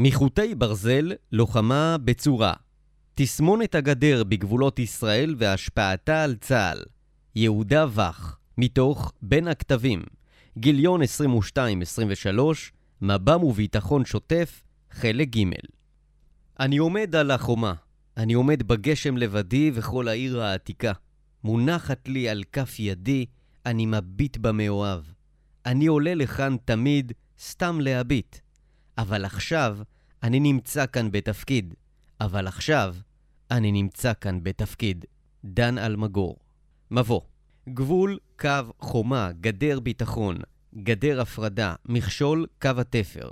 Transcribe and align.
מחוטי 0.00 0.54
ברזל, 0.54 1.12
לוחמה 1.32 1.96
בצורה. 2.04 2.52
תסמונת 3.14 3.74
הגדר 3.74 4.24
בגבולות 4.24 4.78
ישראל 4.78 5.34
והשפעתה 5.38 6.24
על 6.24 6.36
צה"ל. 6.40 6.84
יהודה 7.34 7.86
וך, 7.94 8.36
מתוך 8.58 9.12
בין 9.22 9.48
הכתבים. 9.48 10.02
גיליון 10.58 11.00
22-23, 11.02 11.06
מב"ם 13.02 13.44
וביטחון 13.44 14.04
שוטף, 14.04 14.62
חלק 14.90 15.36
ג' 15.36 15.44
אני 16.60 16.76
עומד 16.76 17.14
על 17.16 17.30
החומה. 17.30 17.74
אני 18.16 18.32
עומד 18.32 18.62
בגשם 18.62 19.16
לבדי 19.16 19.70
וכל 19.74 20.08
העיר 20.08 20.40
העתיקה. 20.42 20.92
מונחת 21.44 22.08
לי 22.08 22.28
על 22.28 22.42
כף 22.52 22.76
ידי, 22.78 23.26
אני 23.66 23.86
מביט 23.86 24.36
במאוהב. 24.36 25.00
אני 25.66 25.86
עולה 25.86 26.14
לכאן 26.14 26.56
תמיד 26.64 27.12
סתם 27.40 27.80
להביט. 27.80 28.36
אבל 28.98 29.24
עכשיו 29.24 29.78
אני 30.22 30.40
נמצא 30.40 30.86
כאן 30.86 31.10
בתפקיד. 31.10 31.74
אבל 32.20 32.46
עכשיו 32.46 32.94
אני 33.50 33.72
נמצא 33.72 34.12
כאן 34.20 34.42
בתפקיד. 34.42 35.04
דן 35.44 35.78
אלמגור. 35.78 36.36
מבוא 36.90 37.20
גבול, 37.68 38.18
קו, 38.38 38.48
חומה, 38.80 39.30
גדר 39.40 39.80
ביטחון, 39.80 40.36
גדר 40.74 41.20
הפרדה, 41.20 41.74
מכשול, 41.86 42.46
קו 42.62 42.70
התפר. 42.78 43.30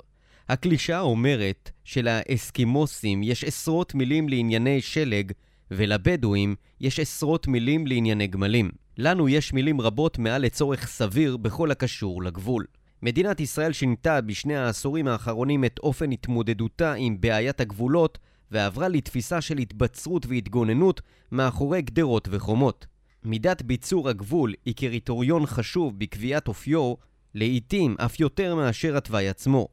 הקלישה 0.49 0.99
אומרת 0.99 1.71
שלאסקימוסים 1.83 3.23
יש 3.23 3.43
עשרות 3.43 3.95
מילים 3.95 4.29
לענייני 4.29 4.81
שלג, 4.81 5.31
ולבדואים 5.71 6.55
יש 6.81 6.99
עשרות 6.99 7.47
מילים 7.47 7.87
לענייני 7.87 8.27
גמלים. 8.27 8.71
לנו 8.97 9.29
יש 9.29 9.53
מילים 9.53 9.81
רבות 9.81 10.17
מעל 10.17 10.41
לצורך 10.41 10.87
סביר 10.87 11.37
בכל 11.37 11.71
הקשור 11.71 12.23
לגבול. 12.23 12.65
מדינת 13.01 13.39
ישראל 13.39 13.73
שינתה 13.73 14.21
בשני 14.21 14.55
העשורים 14.55 15.07
האחרונים 15.07 15.65
את 15.65 15.79
אופן 15.79 16.11
התמודדותה 16.11 16.93
עם 16.93 17.21
בעיית 17.21 17.61
הגבולות 17.61 18.17
ועברה 18.51 18.87
לתפיסה 18.87 19.41
של 19.41 19.57
התבצרות 19.57 20.25
והתגוננות 20.25 21.01
מאחורי 21.31 21.81
גדרות 21.81 22.27
וחומות. 22.31 22.85
מידת 23.23 23.61
ביצור 23.61 24.09
הגבול 24.09 24.53
היא 24.65 24.75
קריטוריון 24.75 25.45
חשוב 25.45 25.99
בקביעת 25.99 26.47
אופיו, 26.47 26.93
לעתים 27.35 27.95
אף 27.99 28.19
יותר 28.19 28.55
מאשר 28.55 28.97
התוואי 28.97 29.29
עצמו. 29.29 29.67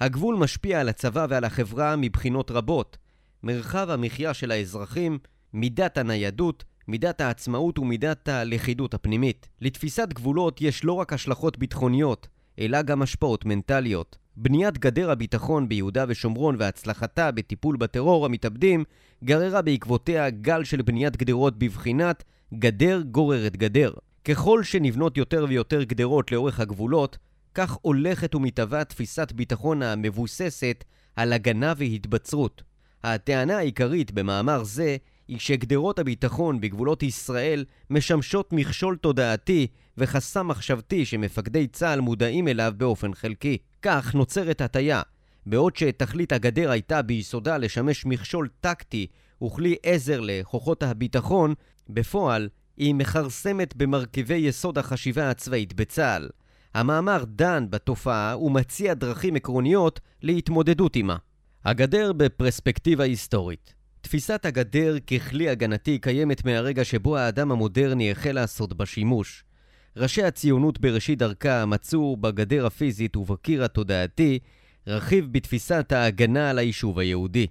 הגבול 0.00 0.36
משפיע 0.36 0.80
על 0.80 0.88
הצבא 0.88 1.26
ועל 1.30 1.44
החברה 1.44 1.96
מבחינות 1.96 2.50
רבות. 2.50 2.98
מרחב 3.42 3.90
המחיה 3.90 4.34
של 4.34 4.50
האזרחים, 4.50 5.18
מידת 5.52 5.98
הניידות, 5.98 6.64
מידת 6.88 7.20
העצמאות 7.20 7.78
ומידת 7.78 8.28
הלכידות 8.28 8.94
הפנימית. 8.94 9.48
לתפיסת 9.60 10.12
גבולות 10.12 10.60
יש 10.60 10.84
לא 10.84 10.92
רק 10.92 11.12
השלכות 11.12 11.58
ביטחוניות, 11.58 12.28
אלא 12.60 12.82
גם 12.82 13.02
השפעות 13.02 13.44
מנטליות. 13.44 14.18
בניית 14.36 14.78
גדר 14.78 15.10
הביטחון 15.10 15.68
ביהודה 15.68 16.04
ושומרון 16.08 16.56
והצלחתה 16.58 17.30
בטיפול 17.30 17.76
בטרור 17.76 18.26
המתאבדים 18.26 18.84
גררה 19.24 19.62
בעקבותיה 19.62 20.30
גל 20.30 20.64
של 20.64 20.82
בניית 20.82 21.16
גדרות 21.16 21.58
בבחינת 21.58 22.24
גדר 22.54 23.02
גוררת 23.10 23.56
גדר. 23.56 23.92
ככל 24.24 24.62
שנבנות 24.62 25.16
יותר 25.16 25.46
ויותר 25.48 25.82
גדרות 25.82 26.32
לאורך 26.32 26.60
הגבולות, 26.60 27.18
כך 27.54 27.76
הולכת 27.82 28.34
ומתהווה 28.34 28.84
תפיסת 28.84 29.32
ביטחון 29.32 29.82
המבוססת 29.82 30.84
על 31.16 31.32
הגנה 31.32 31.72
והתבצרות. 31.76 32.62
הטענה 33.04 33.56
העיקרית 33.58 34.12
במאמר 34.12 34.64
זה 34.64 34.96
היא 35.28 35.38
שגדרות 35.38 35.98
הביטחון 35.98 36.60
בגבולות 36.60 37.02
ישראל 37.02 37.64
משמשות 37.90 38.52
מכשול 38.52 38.96
תודעתי 38.96 39.66
וחסם 40.00 40.48
מחשבתי 40.48 41.04
שמפקדי 41.04 41.66
צה"ל 41.66 42.00
מודעים 42.00 42.48
אליו 42.48 42.74
באופן 42.76 43.14
חלקי. 43.14 43.58
כך 43.82 44.14
נוצרת 44.14 44.60
הטיה. 44.60 45.02
בעוד 45.46 45.76
שתכלית 45.76 46.32
הגדר 46.32 46.70
הייתה 46.70 47.02
ביסודה 47.02 47.58
לשמש 47.58 48.06
מכשול 48.06 48.48
טקטי 48.60 49.06
וכלי 49.44 49.76
עזר 49.82 50.20
לכוחות 50.22 50.82
הביטחון, 50.82 51.54
בפועל 51.88 52.48
היא 52.76 52.94
מכרסמת 52.94 53.76
במרכיבי 53.76 54.34
יסוד 54.34 54.78
החשיבה 54.78 55.30
הצבאית 55.30 55.74
בצה"ל. 55.74 56.28
המאמר 56.74 57.24
דן 57.24 57.66
בתופעה 57.70 58.38
ומציע 58.38 58.94
דרכים 58.94 59.36
עקרוניות 59.36 60.00
להתמודדות 60.22 60.96
עימה. 60.96 61.16
הגדר 61.64 62.12
בפרספקטיבה 62.12 63.04
היסטורית 63.04 63.74
תפיסת 64.00 64.46
הגדר 64.46 64.98
ככלי 64.98 65.48
הגנתי 65.48 65.98
קיימת 65.98 66.44
מהרגע 66.44 66.84
שבו 66.84 67.16
האדם 67.16 67.52
המודרני 67.52 68.10
החל 68.10 68.32
לעשות 68.32 68.72
בה 68.72 68.86
שימוש. 68.86 69.44
ראשי 69.96 70.22
הציונות 70.22 70.80
בראשית 70.80 71.18
דרכה 71.18 71.66
מצאו 71.66 72.16
בגדר 72.16 72.66
הפיזית 72.66 73.16
ובקיר 73.16 73.64
התודעתי 73.64 74.38
רכיב 74.86 75.28
בתפיסת 75.32 75.92
ההגנה 75.92 76.50
על 76.50 76.58
היישוב 76.58 76.98
היהודי. 76.98 77.46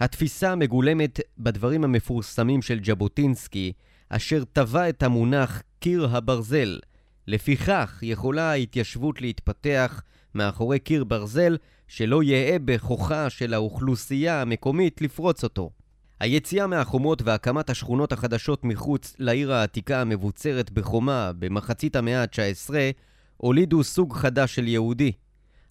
התפיסה 0.00 0.54
מגולמת 0.54 1.20
בדברים 1.38 1.84
המפורסמים 1.84 2.62
של 2.62 2.80
ז'בוטינסקי, 2.84 3.72
אשר 4.08 4.44
טבע 4.44 4.88
את 4.88 5.02
המונח 5.02 5.62
קיר 5.78 6.08
הברזל. 6.16 6.78
לפיכך 7.26 7.98
יכולה 8.02 8.50
ההתיישבות 8.50 9.20
להתפתח 9.20 10.02
מאחורי 10.34 10.78
קיר 10.78 11.04
ברזל 11.04 11.56
שלא 11.88 12.22
יהא 12.22 12.58
בכוחה 12.64 13.30
של 13.30 13.54
האוכלוסייה 13.54 14.42
המקומית 14.42 15.02
לפרוץ 15.02 15.44
אותו. 15.44 15.70
היציאה 16.20 16.66
מהחומות 16.66 17.22
והקמת 17.22 17.70
השכונות 17.70 18.12
החדשות 18.12 18.64
מחוץ 18.64 19.14
לעיר 19.18 19.52
העתיקה 19.52 20.00
המבוצרת 20.00 20.70
בחומה 20.70 21.30
במחצית 21.38 21.96
המאה 21.96 22.22
ה-19 22.22 22.74
הולידו 23.36 23.84
סוג 23.84 24.14
חדש 24.16 24.54
של 24.54 24.68
יהודי. 24.68 25.12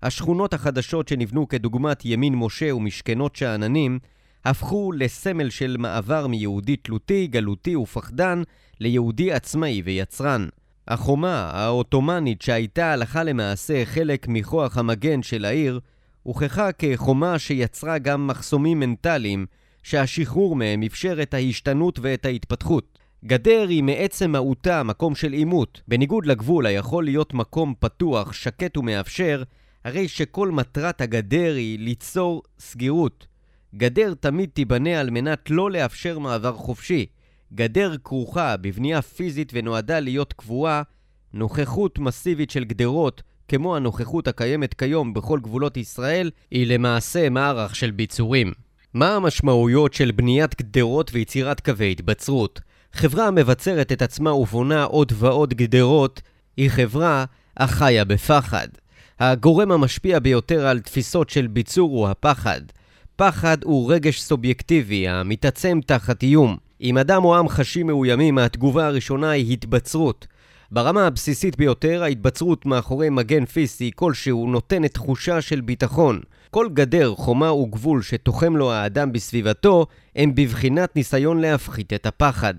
השכונות 0.01 0.53
החדשות 0.53 1.07
שנבנו 1.07 1.47
כדוגמת 1.47 2.05
ימין 2.05 2.35
משה 2.35 2.75
ומשכנות 2.75 3.35
שאננים 3.35 3.99
הפכו 4.45 4.91
לסמל 4.91 5.49
של 5.49 5.75
מעבר 5.79 6.27
מיהודי 6.27 6.75
תלותי, 6.75 7.27
גלותי 7.27 7.75
ופחדן 7.75 8.41
ליהודי 8.79 9.31
עצמאי 9.31 9.81
ויצרן. 9.85 10.47
החומה 10.87 11.51
העות'מאנית 11.53 12.41
שהייתה 12.41 12.93
הלכה 12.93 13.23
למעשה 13.23 13.85
חלק 13.85 14.27
מכוח 14.27 14.77
המגן 14.77 15.23
של 15.23 15.45
העיר, 15.45 15.79
הוכחה 16.23 16.69
כחומה 16.71 17.39
שיצרה 17.39 17.97
גם 17.97 18.27
מחסומים 18.27 18.79
מנטליים 18.79 19.45
שהשחרור 19.83 20.55
מהם 20.55 20.83
אפשר 20.83 21.21
את 21.21 21.33
ההשתנות 21.33 21.99
ואת 22.01 22.25
ההתפתחות. 22.25 22.99
גדר 23.25 23.65
היא 23.69 23.83
מעצם 23.83 24.31
מהותה 24.31 24.83
מקום 24.83 25.15
של 25.15 25.33
עימות. 25.33 25.81
בניגוד 25.87 26.25
לגבול 26.25 26.65
היכול 26.65 27.03
להיות 27.03 27.33
מקום 27.33 27.73
פתוח, 27.79 28.33
שקט 28.33 28.77
ומאפשר, 28.77 29.43
הרי 29.85 30.07
שכל 30.07 30.51
מטרת 30.51 31.01
הגדר 31.01 31.55
היא 31.55 31.79
ליצור 31.79 32.43
סגירות. 32.59 33.27
גדר 33.75 34.13
תמיד 34.19 34.49
תיבנה 34.53 34.99
על 34.99 35.09
מנת 35.09 35.49
לא 35.49 35.71
לאפשר 35.71 36.19
מעבר 36.19 36.53
חופשי. 36.53 37.05
גדר 37.53 37.95
כרוכה 38.03 38.57
בבנייה 38.57 39.01
פיזית 39.01 39.51
ונועדה 39.53 39.99
להיות 39.99 40.33
קבועה, 40.33 40.81
נוכחות 41.33 41.99
מסיבית 41.99 42.49
של 42.49 42.63
גדרות, 42.63 43.23
כמו 43.47 43.75
הנוכחות 43.75 44.27
הקיימת 44.27 44.73
כיום 44.73 45.13
בכל 45.13 45.39
גבולות 45.39 45.77
ישראל, 45.77 46.31
היא 46.51 46.67
למעשה 46.67 47.29
מערך 47.29 47.75
של 47.75 47.91
ביצורים. 47.91 48.62
מה 48.93 49.15
המשמעויות 49.15 49.93
של 49.93 50.11
בניית 50.11 50.61
גדרות 50.61 51.11
ויצירת 51.13 51.59
קווי 51.59 51.91
התבצרות? 51.91 52.61
חברה 52.93 53.27
המבצרת 53.27 53.91
את 53.91 54.01
עצמה 54.01 54.33
ובונה 54.33 54.83
עוד 54.83 55.11
ועוד 55.15 55.53
גדרות 55.53 56.21
היא 56.57 56.69
חברה 56.69 57.25
החיה 57.57 58.05
בפחד. 58.05 58.67
הגורם 59.19 59.71
המשפיע 59.71 60.19
ביותר 60.19 60.67
על 60.67 60.79
תפיסות 60.79 61.29
של 61.29 61.47
ביצור 61.47 61.89
הוא 61.89 62.07
הפחד. 62.07 62.61
פחד 63.15 63.57
הוא 63.63 63.93
רגש 63.93 64.21
סובייקטיבי 64.21 65.07
המתעצם 65.07 65.79
תחת 65.85 66.23
איום. 66.23 66.57
אם 66.81 66.97
אדם 66.97 67.25
או 67.25 67.37
עם 67.37 67.49
חשים 67.49 67.87
מאוימים, 67.87 68.37
התגובה 68.37 68.87
הראשונה 68.87 69.29
היא 69.29 69.53
התבצרות. 69.53 70.27
ברמה 70.71 71.07
הבסיסית 71.07 71.57
ביותר, 71.57 72.03
ההתבצרות 72.03 72.65
מאחורי 72.65 73.09
מגן 73.09 73.45
פיזי 73.45 73.91
כלשהו 73.95 74.47
נותנת 74.47 74.93
תחושה 74.93 75.41
של 75.41 75.61
ביטחון. 75.61 76.21
כל 76.53 76.69
גדר, 76.73 77.13
חומה 77.15 77.53
וגבול 77.53 78.01
שתוחם 78.01 78.55
לו 78.55 78.71
האדם 78.71 79.11
בסביבתו, 79.11 79.85
הם 80.15 80.35
בבחינת 80.35 80.95
ניסיון 80.95 81.39
להפחית 81.39 81.93
את 81.93 82.05
הפחד. 82.05 82.53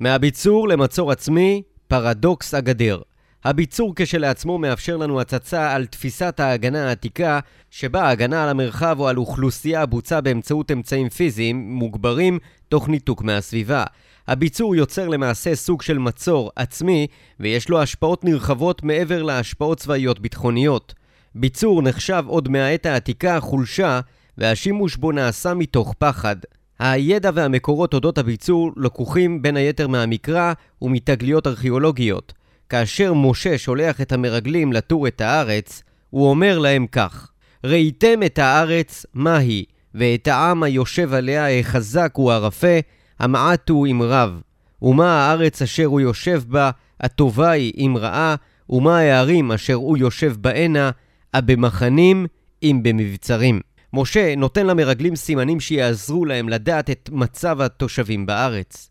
מהביצור 0.00 0.68
למצור 0.68 1.12
עצמי, 1.12 1.62
פרדוקס 1.88 2.54
הגדר. 2.54 3.00
הביצור 3.44 3.92
כשלעצמו 3.96 4.58
מאפשר 4.58 4.96
לנו 4.96 5.20
הצצה 5.20 5.74
על 5.74 5.86
תפיסת 5.86 6.40
ההגנה 6.40 6.88
העתיקה, 6.88 7.40
שבה 7.70 8.02
ההגנה 8.02 8.42
על 8.42 8.48
המרחב 8.48 8.96
או 9.00 9.08
על 9.08 9.18
אוכלוסייה 9.18 9.86
בוצעה 9.86 10.20
באמצעות 10.20 10.70
אמצעים 10.70 11.08
פיזיים 11.08 11.70
מוגברים, 11.70 12.38
תוך 12.68 12.88
ניתוק 12.88 13.22
מהסביבה. 13.22 13.84
הביצור 14.28 14.76
יוצר 14.76 15.08
למעשה 15.08 15.54
סוג 15.54 15.82
של 15.82 15.98
מצור 15.98 16.50
עצמי, 16.56 17.06
ויש 17.40 17.68
לו 17.68 17.82
השפעות 17.82 18.24
נרחבות 18.24 18.82
מעבר 18.82 19.22
להשפעות 19.22 19.78
צבאיות 19.78 20.20
ביטחוניות. 20.20 20.99
ביצור 21.34 21.82
נחשב 21.82 22.24
עוד 22.26 22.48
מהעת 22.48 22.86
העתיקה 22.86 23.40
חולשה, 23.40 24.00
והשימוש 24.38 24.96
בו 24.96 25.12
נעשה 25.12 25.54
מתוך 25.54 25.94
פחד. 25.98 26.36
הידע 26.78 27.30
והמקורות 27.34 27.94
אודות 27.94 28.18
הביצור 28.18 28.72
לקוחים 28.76 29.42
בין 29.42 29.56
היתר 29.56 29.88
מהמקרא 29.88 30.52
ומתגליות 30.82 31.46
ארכיאולוגיות. 31.46 32.32
כאשר 32.68 33.12
משה 33.14 33.58
שולח 33.58 34.00
את 34.00 34.12
המרגלים 34.12 34.72
לטור 34.72 35.06
את 35.06 35.20
הארץ, 35.20 35.82
הוא 36.10 36.30
אומר 36.30 36.58
להם 36.58 36.86
כך: 36.86 37.30
ראיתם 37.64 38.22
את 38.26 38.38
הארץ, 38.38 39.06
מה 39.14 39.36
היא, 39.36 39.64
ואת 39.94 40.28
העם 40.28 40.62
היושב 40.62 41.14
עליה 41.14 41.58
החזק 41.58 42.12
הוא 42.14 42.32
הרפה, 42.32 42.78
המעט 43.18 43.68
הוא 43.68 43.86
אם 43.86 44.02
רב. 44.02 44.40
ומה 44.82 45.28
הארץ 45.28 45.62
אשר 45.62 45.84
הוא 45.84 46.00
יושב 46.00 46.42
בה, 46.48 46.70
הטובה 47.00 47.50
היא 47.50 47.72
אם 47.76 47.96
רעה, 47.98 48.34
ומה 48.70 48.98
הערים 48.98 49.52
אשר 49.52 49.74
הוא 49.74 49.98
יושב 49.98 50.34
בהנה, 50.40 50.90
הבמחנים 51.34 52.26
אם 52.62 52.80
במבצרים. 52.82 53.60
משה 53.92 54.34
נותן 54.36 54.66
למרגלים 54.66 55.16
סימנים 55.16 55.60
שיעזרו 55.60 56.24
להם 56.24 56.48
לדעת 56.48 56.90
את 56.90 57.10
מצב 57.12 57.60
התושבים 57.60 58.26
בארץ. 58.26 58.90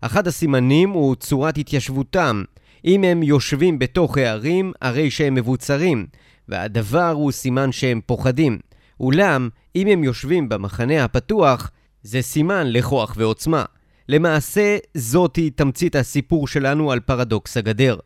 אחד 0.00 0.26
הסימנים 0.26 0.90
הוא 0.90 1.14
צורת 1.14 1.58
התיישבותם. 1.58 2.42
אם 2.84 3.04
הם 3.04 3.22
יושבים 3.22 3.78
בתוך 3.78 4.18
הערים, 4.18 4.72
הרי 4.80 5.10
שהם 5.10 5.34
מבוצרים, 5.34 6.06
והדבר 6.48 7.10
הוא 7.10 7.32
סימן 7.32 7.72
שהם 7.72 8.00
פוחדים. 8.06 8.58
אולם, 9.00 9.48
אם 9.76 9.86
הם 9.86 10.04
יושבים 10.04 10.48
במחנה 10.48 11.04
הפתוח, 11.04 11.70
זה 12.02 12.22
סימן 12.22 12.66
לכוח 12.66 13.14
ועוצמה. 13.16 13.64
למעשה, 14.08 14.76
זאתי 14.94 15.50
תמצית 15.50 15.96
הסיפור 15.96 16.48
שלנו 16.48 16.92
על 16.92 17.00
פרדוקס 17.00 17.56
הגדר. 17.56 17.96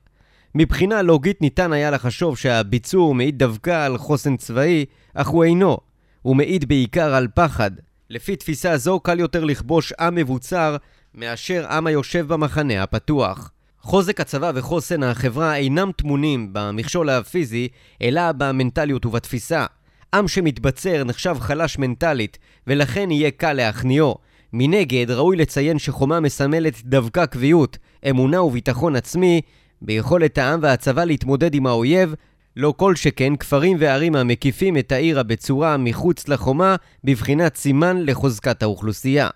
מבחינה 0.57 1.03
לוגית 1.03 1.41
ניתן 1.43 1.73
היה 1.73 1.91
לחשוב 1.91 2.39
שהביצור 2.39 3.15
מעיד 3.15 3.39
דווקא 3.39 3.85
על 3.87 3.99
חוסן 3.99 4.37
צבאי, 4.37 4.85
אך 5.15 5.29
הוא 5.29 5.45
אינו. 5.45 5.79
הוא 6.23 6.37
מעיד 6.37 6.69
בעיקר 6.69 7.15
על 7.15 7.29
פחד. 7.35 7.71
לפי 8.11 8.37
תפיסה 8.37 8.77
זו 8.77 9.01
קל 9.01 9.21
יותר 9.21 9.45
לכבוש 9.45 9.93
עם 9.93 10.15
מבוצר 10.15 10.77
מאשר 11.15 11.67
עם 11.71 11.87
היושב 11.87 12.27
במחנה 12.29 12.83
הפתוח. 12.83 13.51
חוזק 13.81 14.21
הצבא 14.21 14.53
וחוסן 14.55 15.03
החברה 15.03 15.57
אינם 15.57 15.91
טמונים 15.97 16.49
במכשול 16.53 17.11
הפיזי, 17.11 17.69
אלא 18.03 18.33
במנטליות 18.33 19.07
ובתפיסה. 19.07 19.67
עם 20.15 20.29
שמתבצר 20.29 21.05
נחשב 21.05 21.37
חלש 21.41 21.79
מנטלית, 21.79 22.39
ולכן 22.67 23.11
יהיה 23.11 23.31
קל 23.31 23.53
להכניעו. 23.53 24.17
מנגד, 24.53 25.11
ראוי 25.11 25.37
לציין 25.37 25.79
שחומה 25.79 26.21
מסמלת 26.21 26.85
דווקא 26.85 27.27
קביעות, 27.27 27.79
אמונה 28.11 28.43
וביטחון 28.43 28.97
עצמי, 28.97 29.41
ביכולת 29.83 30.39
העם 30.39 30.61
והצבא 30.63 31.05
להתמודד 31.05 31.55
עם 31.55 31.67
האויב, 31.67 32.15
לא 32.57 32.75
כל 32.77 32.97
שכן 32.97 33.37
כפרים 33.37 33.77
וערים 33.81 34.17
המקיפים 34.17 34.77
את 34.77 34.93
העיר 34.93 35.21
הבצורה 35.21 35.77
מחוץ 35.77 36.29
לחומה, 36.29 36.77
בבחינת 37.05 37.57
סימן 37.57 38.03
לחוזקת 38.07 38.63
האוכלוסייה. 38.63 39.29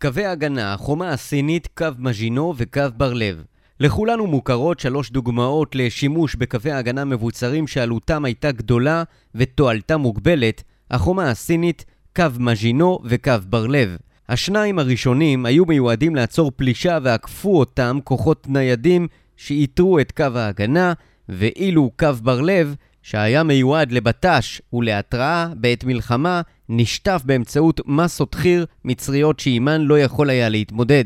קווי 0.00 0.26
הגנה, 0.26 0.76
חומה 0.76 1.10
הסינית, 1.10 1.68
קו 1.74 1.86
מז'ינו 1.98 2.54
וקו 2.56 2.82
בר-לב. 2.96 3.42
לכולנו 3.80 4.26
מוכרות 4.26 4.80
שלוש 4.80 5.10
דוגמאות 5.10 5.74
לשימוש 5.74 6.34
בקווי 6.34 6.72
הגנה 6.72 7.04
מבוצרים 7.04 7.66
שעלותם 7.66 8.24
הייתה 8.24 8.52
גדולה 8.52 9.02
ותועלתה 9.34 9.96
מוגבלת, 9.96 10.62
החומה 10.90 11.30
הסינית, 11.30 11.84
קו 12.16 12.24
מז'ינו 12.38 12.98
וקו 13.04 13.32
בר-לב. 13.48 13.96
השניים 14.28 14.78
הראשונים 14.78 15.46
היו 15.46 15.66
מיועדים 15.66 16.14
לעצור 16.14 16.52
פלישה 16.56 16.98
ועקפו 17.02 17.58
אותם 17.58 17.98
כוחות 18.04 18.46
ניידים 18.48 19.08
שאיתרו 19.36 19.98
את 19.98 20.12
קו 20.12 20.24
ההגנה, 20.34 20.92
ואילו 21.28 21.90
קו 21.98 22.08
בר-לב, 22.22 22.74
שהיה 23.02 23.42
מיועד 23.42 23.92
לבט"ש 23.92 24.62
ולהתראה 24.72 25.48
בעת 25.56 25.84
מלחמה, 25.84 26.40
נשטף 26.68 27.22
באמצעות 27.24 27.80
מסות 27.86 28.34
חי"ר 28.34 28.64
מצריות 28.84 29.40
שעימן 29.40 29.80
לא 29.80 29.98
יכול 29.98 30.30
היה 30.30 30.48
להתמודד. 30.48 31.04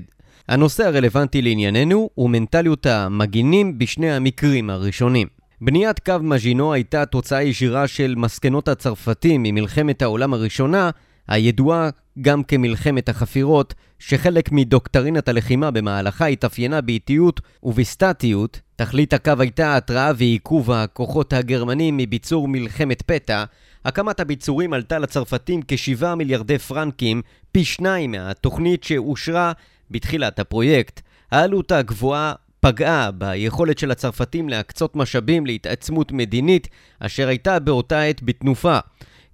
הנושא 0.48 0.86
הרלוונטי 0.86 1.42
לענייננו 1.42 2.10
הוא 2.14 2.30
מנטליות 2.30 2.86
המגינים 2.86 3.78
בשני 3.78 4.12
המקרים 4.12 4.70
הראשונים. 4.70 5.28
בניית 5.60 5.98
קו 5.98 6.14
מז'ינו 6.22 6.72
הייתה 6.72 7.06
תוצאה 7.06 7.42
ישירה 7.42 7.86
של 7.86 8.14
מסקנות 8.16 8.68
הצרפתים 8.68 9.42
ממלחמת 9.42 10.02
העולם 10.02 10.34
הראשונה, 10.34 10.90
הידועה 11.28 11.88
גם 12.20 12.42
כמלחמת 12.42 13.08
החפירות, 13.08 13.74
שחלק 13.98 14.52
מדוקטרינת 14.52 15.28
הלחימה 15.28 15.70
במהלכה 15.70 16.26
התאפיינה 16.26 16.80
באיטיות 16.80 17.40
ובסטטיות, 17.62 18.60
תכלית 18.76 19.12
הקו 19.12 19.32
הייתה 19.38 19.76
התראה 19.76 20.12
ועיכוב 20.16 20.70
הכוחות 20.70 21.32
הגרמנים 21.32 21.96
מביצור 21.96 22.48
מלחמת 22.48 23.02
פתע, 23.02 23.44
הקמת 23.84 24.20
הביצורים 24.20 24.72
עלתה 24.72 24.98
לצרפתים 24.98 25.60
כ-7 25.68 26.14
מיליארדי 26.14 26.58
פרנקים, 26.58 27.22
פי 27.52 27.64
שניים 27.64 28.10
מהתוכנית 28.10 28.84
שאושרה 28.84 29.52
בתחילת 29.90 30.38
הפרויקט. 30.38 31.00
העלות 31.30 31.72
הגבוהה 31.72 32.32
פגעה 32.60 33.10
ביכולת 33.10 33.78
של 33.78 33.90
הצרפתים 33.90 34.48
להקצות 34.48 34.96
משאבים 34.96 35.46
להתעצמות 35.46 36.12
מדינית, 36.12 36.68
אשר 37.00 37.28
הייתה 37.28 37.58
באותה 37.58 38.02
עת 38.02 38.22
בתנופה. 38.22 38.78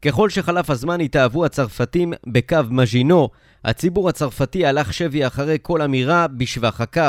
ככל 0.04 0.30
שחלף 0.30 0.70
הזמן 0.70 1.00
התאהבו 1.00 1.44
הצרפתים 1.44 2.12
בקו 2.26 2.58
מז'ינו, 2.70 3.28
הציבור 3.64 4.08
הצרפתי 4.08 4.66
הלך 4.66 4.92
שבי 4.92 5.26
אחרי 5.26 5.56
כל 5.62 5.82
אמירה 5.82 6.26
בשבח 6.28 6.80
הקו. 6.80 7.00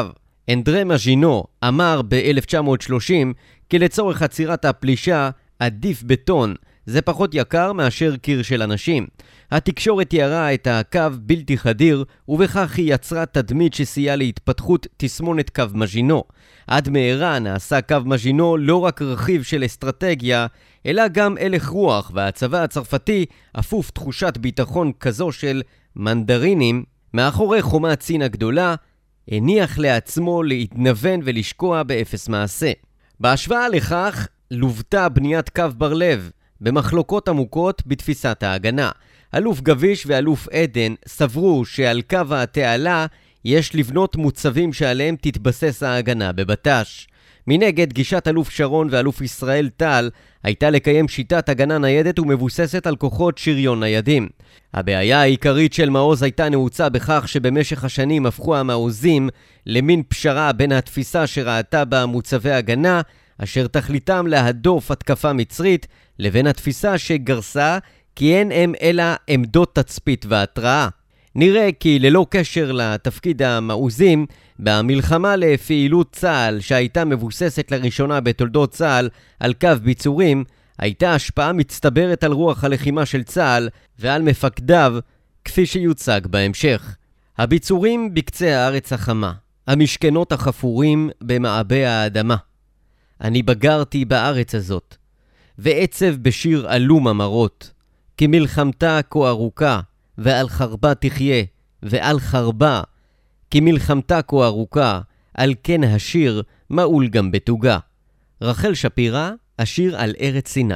אנדרה 0.49 0.83
מז'ינו 0.83 1.43
אמר 1.67 2.01
ב-1930 2.07 3.33
כי 3.69 3.79
לצורך 3.79 4.21
עצירת 4.21 4.65
הפלישה 4.65 5.29
עדיף 5.59 6.03
בטון, 6.03 6.55
זה 6.85 7.01
פחות 7.01 7.29
יקר 7.33 7.73
מאשר 7.73 8.15
קיר 8.15 8.41
של 8.41 8.61
אנשים. 8.61 9.07
התקשורת 9.51 10.09
תיארה 10.09 10.53
את 10.53 10.67
הקו 10.67 10.99
בלתי 11.19 11.57
חדיר, 11.57 12.05
ובכך 12.27 12.77
היא 12.77 12.93
יצרה 12.93 13.25
תדמית 13.25 13.73
שסייעה 13.73 14.15
להתפתחות 14.15 14.87
תסמונת 14.97 15.49
קו 15.49 15.63
מז'ינו. 15.73 16.23
עד 16.67 16.89
מהרה 16.89 17.39
נעשה 17.39 17.81
קו 17.81 17.97
מז'ינו 18.05 18.57
לא 18.57 18.77
רק 18.77 19.01
רכיב 19.01 19.43
של 19.43 19.65
אסטרטגיה, 19.65 20.47
אלא 20.85 21.07
גם 21.07 21.35
הלך 21.39 21.67
רוח, 21.67 22.11
והצבא 22.13 22.63
הצרפתי 22.63 23.25
אפוף 23.59 23.91
תחושת 23.91 24.37
ביטחון 24.37 24.91
כזו 24.99 25.31
של 25.31 25.61
מנדרינים, 25.95 26.83
מאחורי 27.13 27.61
חומת 27.61 28.01
סין 28.01 28.21
הגדולה, 28.21 28.75
הניח 29.31 29.77
לעצמו 29.77 30.43
להתנוון 30.43 31.19
ולשקוע 31.23 31.83
באפס 31.83 32.29
מעשה. 32.29 32.71
בהשוואה 33.19 33.69
לכך, 33.69 34.27
לוותה 34.51 35.09
בניית 35.09 35.49
קו 35.49 35.63
בר-לב, 35.77 36.31
במחלוקות 36.61 37.27
עמוקות 37.29 37.81
בתפיסת 37.85 38.43
ההגנה. 38.43 38.91
אלוף 39.35 39.61
גביש 39.61 40.05
ואלוף 40.07 40.47
עדן 40.51 40.93
סברו 41.07 41.65
שעל 41.65 42.01
קו 42.01 42.21
התעלה 42.31 43.05
יש 43.45 43.75
לבנות 43.75 44.15
מוצבים 44.15 44.73
שעליהם 44.73 45.15
תתבסס 45.21 45.83
ההגנה 45.83 46.31
בבט"ש. 46.31 47.07
מנגד, 47.47 47.93
גישת 47.93 48.27
אלוף 48.27 48.49
שרון 48.49 48.87
ואלוף 48.91 49.21
ישראל 49.21 49.69
טל 49.77 50.09
הייתה 50.43 50.69
לקיים 50.69 51.07
שיטת 51.07 51.49
הגנה 51.49 51.77
ניידת 51.77 52.19
ומבוססת 52.19 52.87
על 52.87 52.95
כוחות 52.95 53.37
שריון 53.37 53.79
ניידים. 53.79 54.29
הבעיה 54.73 55.21
העיקרית 55.21 55.73
של 55.73 55.89
מעוז 55.89 56.23
הייתה 56.23 56.49
נעוצה 56.49 56.89
בכך 56.89 57.23
שבמשך 57.27 57.83
השנים 57.83 58.25
הפכו 58.25 58.55
המעוזים 58.57 59.29
למין 59.65 60.03
פשרה 60.07 60.51
בין 60.51 60.71
התפיסה 60.71 61.27
שראתה 61.27 61.85
בה 61.85 62.05
מוצבי 62.05 62.51
הגנה, 62.51 63.01
אשר 63.37 63.67
תכליתם 63.67 64.27
להדוף 64.27 64.91
התקפה 64.91 65.33
מצרית, 65.33 65.87
לבין 66.19 66.47
התפיסה 66.47 66.97
שגרסה 66.97 67.77
כי 68.15 68.35
אין 68.35 68.51
הם 68.51 68.73
אלא 68.81 69.03
עמדות 69.27 69.75
תצפית 69.75 70.25
והתראה. 70.29 70.87
נראה 71.35 71.69
כי 71.79 71.99
ללא 71.99 72.25
קשר 72.29 72.71
לתפקיד 72.71 73.41
המעוזים, 73.41 74.25
במלחמה 74.59 75.35
לפעילות 75.35 76.11
צה"ל 76.11 76.59
שהייתה 76.59 77.05
מבוססת 77.05 77.71
לראשונה 77.71 78.19
בתולדות 78.19 78.71
צה"ל 78.71 79.09
על 79.39 79.53
קו 79.53 79.69
ביצורים, 79.83 80.43
הייתה 80.79 81.13
השפעה 81.13 81.53
מצטברת 81.53 82.23
על 82.23 82.31
רוח 82.31 82.63
הלחימה 82.63 83.05
של 83.05 83.23
צה"ל 83.23 83.69
ועל 83.99 84.21
מפקדיו, 84.21 84.95
כפי 85.45 85.65
שיוצג 85.65 86.21
בהמשך. 86.29 86.95
הביצורים 87.37 88.13
בקצה 88.13 88.57
הארץ 88.57 88.93
החמה, 88.93 89.33
המשכנות 89.67 90.31
החפורים 90.31 91.09
במעבה 91.21 91.89
האדמה. 91.89 92.35
אני 93.21 93.43
בגרתי 93.43 94.05
בארץ 94.05 94.55
הזאת, 94.55 94.95
ועצב 95.57 96.15
בשיר 96.21 96.67
עלום 96.69 97.07
המרות, 97.07 97.71
כי 98.17 98.27
מלחמתה 98.27 98.99
כה 99.09 99.29
ארוכה, 99.29 99.79
ועל 100.17 100.49
חרבה 100.49 100.95
תחיה, 100.95 101.43
ועל 101.83 102.19
חרבה, 102.19 102.81
כי 103.55 103.59
מלחמתה 103.59 104.21
כה 104.21 104.45
ארוכה, 104.45 105.01
על 105.33 105.53
כן 105.63 105.83
השיר 105.83 106.43
מעול 106.69 107.07
גם 107.07 107.31
בתוגה. 107.31 107.77
רחל 108.41 108.73
שפירא, 108.73 109.31
השיר 109.59 109.97
על 109.97 110.13
ארץ 110.21 110.47
סיני. 110.47 110.75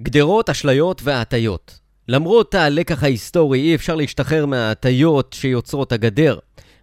גדרות, 0.00 0.50
אשליות 0.50 1.00
והטיות. 1.04 1.78
למרות 2.08 2.54
הלקח 2.54 3.02
ההיסטורי, 3.02 3.60
אי 3.60 3.74
אפשר 3.74 3.94
להשתחרר 3.94 4.46
מההטיות 4.46 5.36
שיוצרות 5.38 5.92
הגדר. 5.92 6.38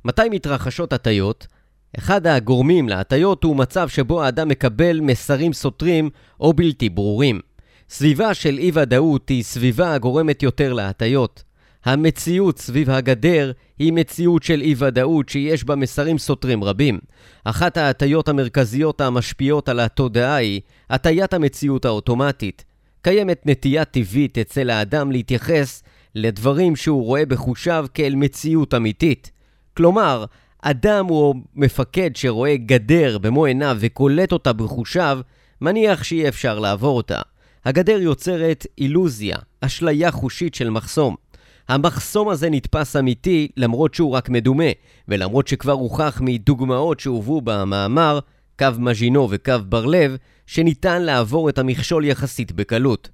מתי 0.05 0.29
מתרחשות 0.31 0.93
הטיות? 0.93 1.47
אחד 1.97 2.27
הגורמים 2.27 2.89
להטיות 2.89 3.43
הוא 3.43 3.55
מצב 3.55 3.89
שבו 3.89 4.23
האדם 4.23 4.49
מקבל 4.49 4.99
מסרים 4.99 5.53
סותרים 5.53 6.09
או 6.39 6.53
בלתי 6.53 6.89
ברורים. 6.89 7.39
סביבה 7.89 8.33
של 8.33 8.57
אי-ודאות 8.57 9.29
היא 9.29 9.43
סביבה 9.43 9.93
הגורמת 9.93 10.43
יותר 10.43 10.73
להטיות. 10.73 11.43
המציאות 11.85 12.59
סביב 12.59 12.89
הגדר 12.89 13.51
היא 13.79 13.93
מציאות 13.93 14.43
של 14.43 14.61
אי-ודאות 14.61 15.29
שיש 15.29 15.63
בה 15.63 15.75
מסרים 15.75 16.17
סותרים 16.17 16.63
רבים. 16.63 16.99
אחת 17.43 17.77
ההטיות 17.77 18.29
המרכזיות 18.29 19.01
המשפיעות 19.01 19.69
על 19.69 19.79
התודעה 19.79 20.35
היא 20.35 20.61
הטיית 20.89 21.33
המציאות 21.33 21.85
האוטומטית. 21.85 22.65
קיימת 23.01 23.41
נטייה 23.45 23.85
טבעית 23.85 24.37
אצל 24.37 24.69
האדם 24.69 25.11
להתייחס 25.11 25.83
לדברים 26.15 26.75
שהוא 26.75 27.03
רואה 27.03 27.25
בחושיו 27.25 27.85
כאל 27.93 28.15
מציאות 28.15 28.73
אמיתית. 28.73 29.31
כלומר, 29.77 30.25
אדם 30.61 31.05
הוא 31.05 31.35
מפקד 31.55 32.15
שרואה 32.15 32.57
גדר 32.57 33.17
במו 33.17 33.45
עיניו 33.45 33.77
וקולט 33.79 34.31
אותה 34.31 34.53
בחושיו, 34.53 35.19
מניח 35.61 36.03
שאי 36.03 36.27
אפשר 36.27 36.59
לעבור 36.59 36.97
אותה. 36.97 37.21
הגדר 37.65 38.01
יוצרת 38.01 38.67
אילוזיה, 38.77 39.37
אשליה 39.61 40.11
חושית 40.11 40.55
של 40.55 40.69
מחסום. 40.69 41.22
המחסום 41.69 42.29
הזה 42.29 42.49
נתפס 42.49 42.95
אמיתי 42.95 43.47
למרות 43.57 43.93
שהוא 43.93 44.11
רק 44.11 44.29
מדומה, 44.29 44.71
ולמרות 45.07 45.47
שכבר 45.47 45.71
הוכח 45.71 46.21
מדוגמאות 46.21 46.99
שהובאו 46.99 47.41
במאמר, 47.41 48.19
קו 48.59 48.67
מז'ינו 48.79 49.27
וקו 49.29 49.53
בר-לב, 49.69 50.15
שניתן 50.47 51.01
לעבור 51.01 51.49
את 51.49 51.57
המכשול 51.57 52.05
יחסית 52.05 52.51
בקלות. 52.51 53.09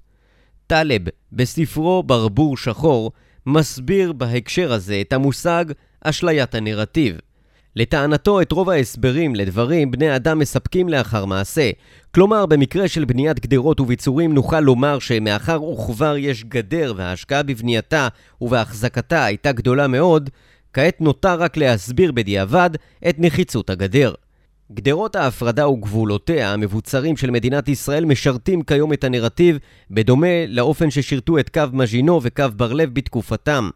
טלב, 0.68 1.02
בספרו 1.32 2.04
ברבור 2.04 2.58
שחור, 2.58 3.12
מסביר 3.46 4.12
בהקשר 4.14 4.74
הזה 4.74 5.02
את 5.02 5.14
המושג 5.14 5.66
אשליית 6.02 6.56
הנרטיב. 6.56 7.18
לטענתו, 7.76 8.42
את 8.42 8.52
רוב 8.52 8.70
ההסברים 8.70 9.36
לדברים 9.36 9.92
בני 9.92 10.16
אדם 10.16 10.40
מספקים 10.40 10.90
לאחר 10.90 11.26
מעשה. 11.26 11.70
כלומר, 12.16 12.46
במקרה 12.46 12.88
של 12.88 13.06
בניית 13.06 13.40
גדרות 13.40 13.80
וביצורים 13.80 14.34
נוכל 14.34 14.60
לומר 14.60 15.00
שמאחר 15.00 15.64
וכבר 15.64 16.18
יש 16.18 16.44
גדר 16.44 16.94
וההשקעה 16.98 17.44
בבנייתה 17.44 18.08
ובהחזקתה 18.42 19.26
הייתה 19.26 19.52
גדולה 19.52 19.88
מאוד, 19.88 20.30
כעת 20.74 21.02
נותר 21.02 21.40
רק 21.40 21.58
להסביר 21.58 22.12
בדיעבד 22.12 22.70
את 23.10 23.16
נחיצות 23.20 23.70
הגדר. 23.70 24.14
גדרות 24.72 25.16
ההפרדה 25.16 25.68
וגבולותיה 25.70 26.54
המבוצרים 26.54 27.18
של 27.18 27.32
מדינת 27.32 27.68
ישראל 27.68 28.06
משרתים 28.06 28.62
כיום 28.62 28.94
את 28.94 29.04
הנרטיב 29.04 29.58
בדומה 29.92 30.46
לאופן 30.48 30.92
ששירתו 30.92 31.40
את 31.40 31.50
קו 31.50 31.64
מז'ינו 31.74 32.20
וקו 32.24 32.44
בר-לב 32.56 32.94
בתקופתם. 32.94 33.70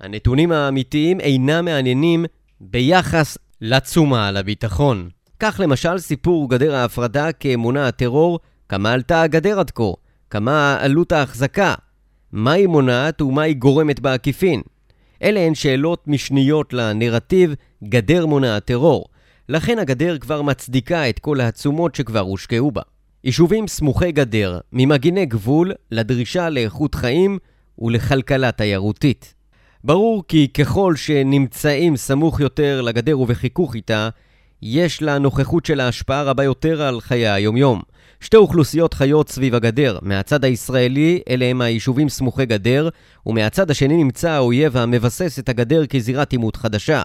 הנתונים 0.00 0.52
האמיתיים 0.52 1.20
אינם 1.20 1.64
מעניינים 1.64 2.24
ביחס 2.60 3.38
לתשומה 3.60 4.28
על 4.28 4.36
הביטחון. 4.36 5.08
כך 5.40 5.60
למשל 5.64 5.98
סיפור 5.98 6.50
גדר 6.50 6.74
ההפרדה 6.74 7.32
כאמונה 7.32 7.88
הטרור, 7.88 8.38
כמה 8.68 8.92
עלתה 8.92 9.22
הגדר 9.22 9.60
עד 9.60 9.70
כה, 9.70 9.92
כמה 10.30 10.76
עלות 10.80 11.12
ההחזקה, 11.12 11.74
מה 12.32 12.52
היא 12.52 12.66
מונעת 12.66 13.22
ומה 13.22 13.42
היא 13.42 13.56
גורמת 13.56 14.00
בעקיפין. 14.00 14.62
אלה 15.22 15.40
הן 15.40 15.54
שאלות 15.54 16.08
משניות 16.08 16.72
לנרטיב 16.72 17.54
גדר 17.84 18.26
מונעת 18.26 18.64
טרור. 18.64 19.04
לכן 19.48 19.78
הגדר 19.78 20.18
כבר 20.18 20.42
מצדיקה 20.42 21.08
את 21.08 21.18
כל 21.18 21.40
התשומות 21.40 21.94
שכבר 21.94 22.20
הושקעו 22.20 22.70
בה. 22.70 22.82
יישובים 23.24 23.68
סמוכי 23.68 24.12
גדר, 24.12 24.58
ממגיני 24.72 25.26
גבול 25.26 25.72
לדרישה 25.90 26.50
לאיכות 26.50 26.94
חיים 26.94 27.38
ולכלכלה 27.78 28.52
תיירותית. 28.52 29.34
ברור 29.88 30.24
כי 30.28 30.48
ככל 30.48 30.96
שנמצאים 30.96 31.96
סמוך 31.96 32.40
יותר 32.40 32.80
לגדר 32.80 33.20
ובחיכוך 33.20 33.74
איתה, 33.74 34.08
יש 34.62 35.02
לנוכחות 35.02 35.66
של 35.66 35.80
ההשפעה 35.80 36.22
רבה 36.22 36.44
יותר 36.44 36.82
על 36.82 37.00
חיי 37.00 37.28
היומיום. 37.28 37.80
שתי 38.20 38.36
אוכלוסיות 38.36 38.94
חיות 38.94 39.28
סביב 39.28 39.54
הגדר. 39.54 39.98
מהצד 40.02 40.44
הישראלי, 40.44 41.20
אלה 41.28 41.44
הם 41.44 41.60
היישובים 41.60 42.08
סמוכי 42.08 42.46
גדר, 42.46 42.88
ומהצד 43.26 43.70
השני 43.70 43.96
נמצא 43.96 44.30
האויב 44.30 44.76
המבסס 44.76 45.38
את 45.38 45.48
הגדר 45.48 45.86
כזירת 45.86 46.32
עימות 46.32 46.56
חדשה. 46.56 47.02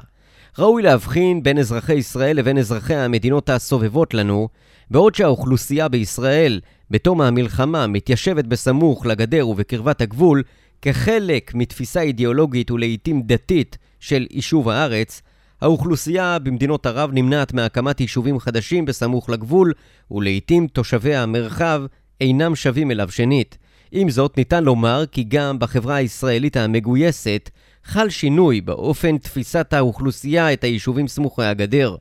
ראוי 0.60 0.82
להבחין 0.82 1.44
בין 1.44 1.58
אזרחי 1.58 1.94
ישראל 1.94 2.38
לבין 2.38 2.58
אזרחי 2.58 2.96
המדינות 2.96 3.50
הסובבות 3.50 4.14
לנו, 4.14 4.48
בעוד 4.92 5.16
שהאוכלוסייה 5.16 5.88
בישראל, 5.88 6.60
בתום 6.92 7.22
המלחמה, 7.22 7.88
מתיישבת 7.88 8.46
בסמוך 8.46 9.06
לגדר 9.06 9.48
ובקרבת 9.48 10.02
הגבול, 10.02 10.44
כחלק 10.84 11.52
מתפיסה 11.56 12.02
אידיאולוגית 12.02 12.72
ולעיתים 12.72 13.22
דתית 13.22 13.78
של 14.00 14.28
יישוב 14.32 14.70
הארץ, 14.70 15.22
האוכלוסייה 15.62 16.40
במדינות 16.40 16.86
ערב 16.86 17.10
נמנעת 17.14 17.54
מהקמת 17.54 18.02
יישובים 18.02 18.40
חדשים 18.40 18.86
בסמוך 18.86 19.30
לגבול, 19.30 19.74
ולעיתים 20.12 20.68
תושבי 20.68 21.16
המרחב 21.16 21.82
אינם 22.22 22.56
שווים 22.56 22.92
אליו 22.92 23.12
שנית. 23.12 23.58
עם 23.92 24.10
זאת, 24.10 24.38
ניתן 24.38 24.64
לומר 24.64 25.04
כי 25.12 25.24
גם 25.28 25.60
בחברה 25.60 25.96
הישראלית 25.96 26.58
המגויסת 26.58 27.50
חל 27.84 28.10
שינוי 28.10 28.62
באופן 28.62 29.18
תפיסת 29.18 29.74
האוכלוסייה 29.74 30.54
את 30.54 30.64
היישובים 30.64 31.08
סמוכי 31.08 31.44
הגדר. 31.44 31.96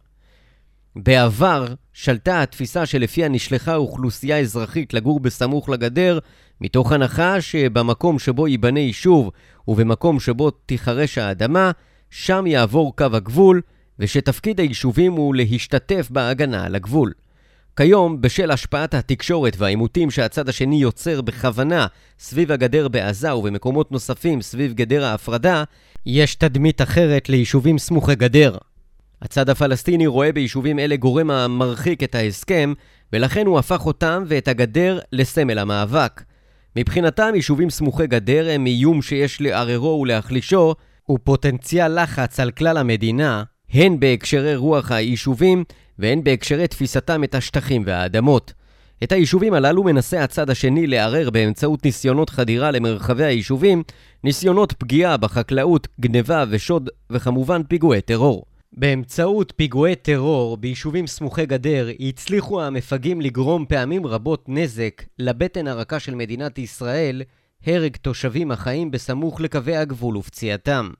בעבר 0.96 1.66
שלטה 1.92 2.42
התפיסה 2.42 2.86
שלפיה 2.86 3.28
נשלחה 3.28 3.76
אוכלוסייה 3.76 4.38
אזרחית 4.38 4.94
לגור 4.94 5.20
בסמוך 5.20 5.68
לגדר, 5.68 6.18
מתוך 6.62 6.92
הנחה 6.92 7.40
שבמקום 7.40 8.18
שבו 8.18 8.48
ייבנה 8.48 8.80
יישוב 8.80 9.30
ובמקום 9.68 10.20
שבו 10.20 10.50
תיחרש 10.50 11.18
האדמה, 11.18 11.70
שם 12.10 12.46
יעבור 12.46 12.96
קו 12.96 13.04
הגבול, 13.12 13.60
ושתפקיד 13.98 14.60
היישובים 14.60 15.12
הוא 15.12 15.34
להשתתף 15.34 16.08
בהגנה 16.10 16.64
על 16.64 16.74
הגבול. 16.74 17.12
כיום, 17.76 18.20
בשל 18.20 18.50
השפעת 18.50 18.94
התקשורת 18.94 19.56
והעימותים 19.58 20.10
שהצד 20.10 20.48
השני 20.48 20.76
יוצר 20.82 21.20
בכוונה 21.20 21.86
סביב 22.18 22.52
הגדר 22.52 22.88
בעזה 22.88 23.34
ובמקומות 23.34 23.92
נוספים 23.92 24.42
סביב 24.42 24.72
גדר 24.72 25.04
ההפרדה, 25.04 25.64
יש 26.06 26.34
תדמית 26.34 26.82
אחרת 26.82 27.28
ליישובים 27.28 27.78
סמוכי 27.78 28.14
גדר. 28.14 28.56
הצד 29.22 29.50
הפלסטיני 29.50 30.06
רואה 30.06 30.32
ביישובים 30.32 30.78
אלה 30.78 30.96
גורם 30.96 31.30
המרחיק 31.30 32.02
את 32.02 32.14
ההסכם, 32.14 32.72
ולכן 33.12 33.46
הוא 33.46 33.58
הפך 33.58 33.86
אותם 33.86 34.22
ואת 34.26 34.48
הגדר 34.48 34.98
לסמל 35.12 35.58
המאבק. 35.58 36.22
מבחינתם, 36.76 37.32
יישובים 37.34 37.70
סמוכי 37.70 38.06
גדר 38.06 38.48
הם 38.50 38.66
איום 38.66 39.02
שיש 39.02 39.40
לערערו 39.40 40.00
ולהחלישו, 40.00 40.74
ופוטנציאל 41.10 42.02
לחץ 42.02 42.40
על 42.40 42.50
כלל 42.50 42.76
המדינה, 42.76 43.42
הן 43.72 44.00
בהקשרי 44.00 44.56
רוח 44.56 44.92
היישובים 44.92 45.64
והן 45.98 46.24
בהקשרי 46.24 46.68
תפיסתם 46.68 47.24
את 47.24 47.34
השטחים 47.34 47.82
והאדמות. 47.86 48.52
את 49.02 49.12
היישובים 49.12 49.54
הללו 49.54 49.84
מנסה 49.84 50.24
הצד 50.24 50.50
השני 50.50 50.86
לערער 50.86 51.30
באמצעות 51.30 51.84
ניסיונות 51.84 52.30
חדירה 52.30 52.70
למרחבי 52.70 53.24
היישובים, 53.24 53.82
ניסיונות 54.24 54.72
פגיעה 54.72 55.16
בחקלאות, 55.16 55.88
גניבה 56.00 56.44
ושוד, 56.50 56.90
וכמובן 57.10 57.62
פיגועי 57.62 58.00
טרור. 58.00 58.44
באמצעות 58.76 59.52
פיגועי 59.56 59.96
טרור 59.96 60.56
ביישובים 60.56 61.06
סמוכי 61.06 61.46
גדר 61.46 61.88
הצליחו 62.00 62.62
המפגעים 62.62 63.20
לגרום 63.20 63.66
פעמים 63.68 64.06
רבות 64.06 64.44
נזק 64.48 65.02
לבטן 65.18 65.66
הרכה 65.66 66.00
של 66.00 66.14
מדינת 66.14 66.58
ישראל, 66.58 67.22
הרג 67.66 67.96
תושבים 67.96 68.50
החיים 68.50 68.90
בסמוך 68.90 69.40
לקווי 69.40 69.76
הגבול 69.76 70.16
ופציעתם. 70.16 70.90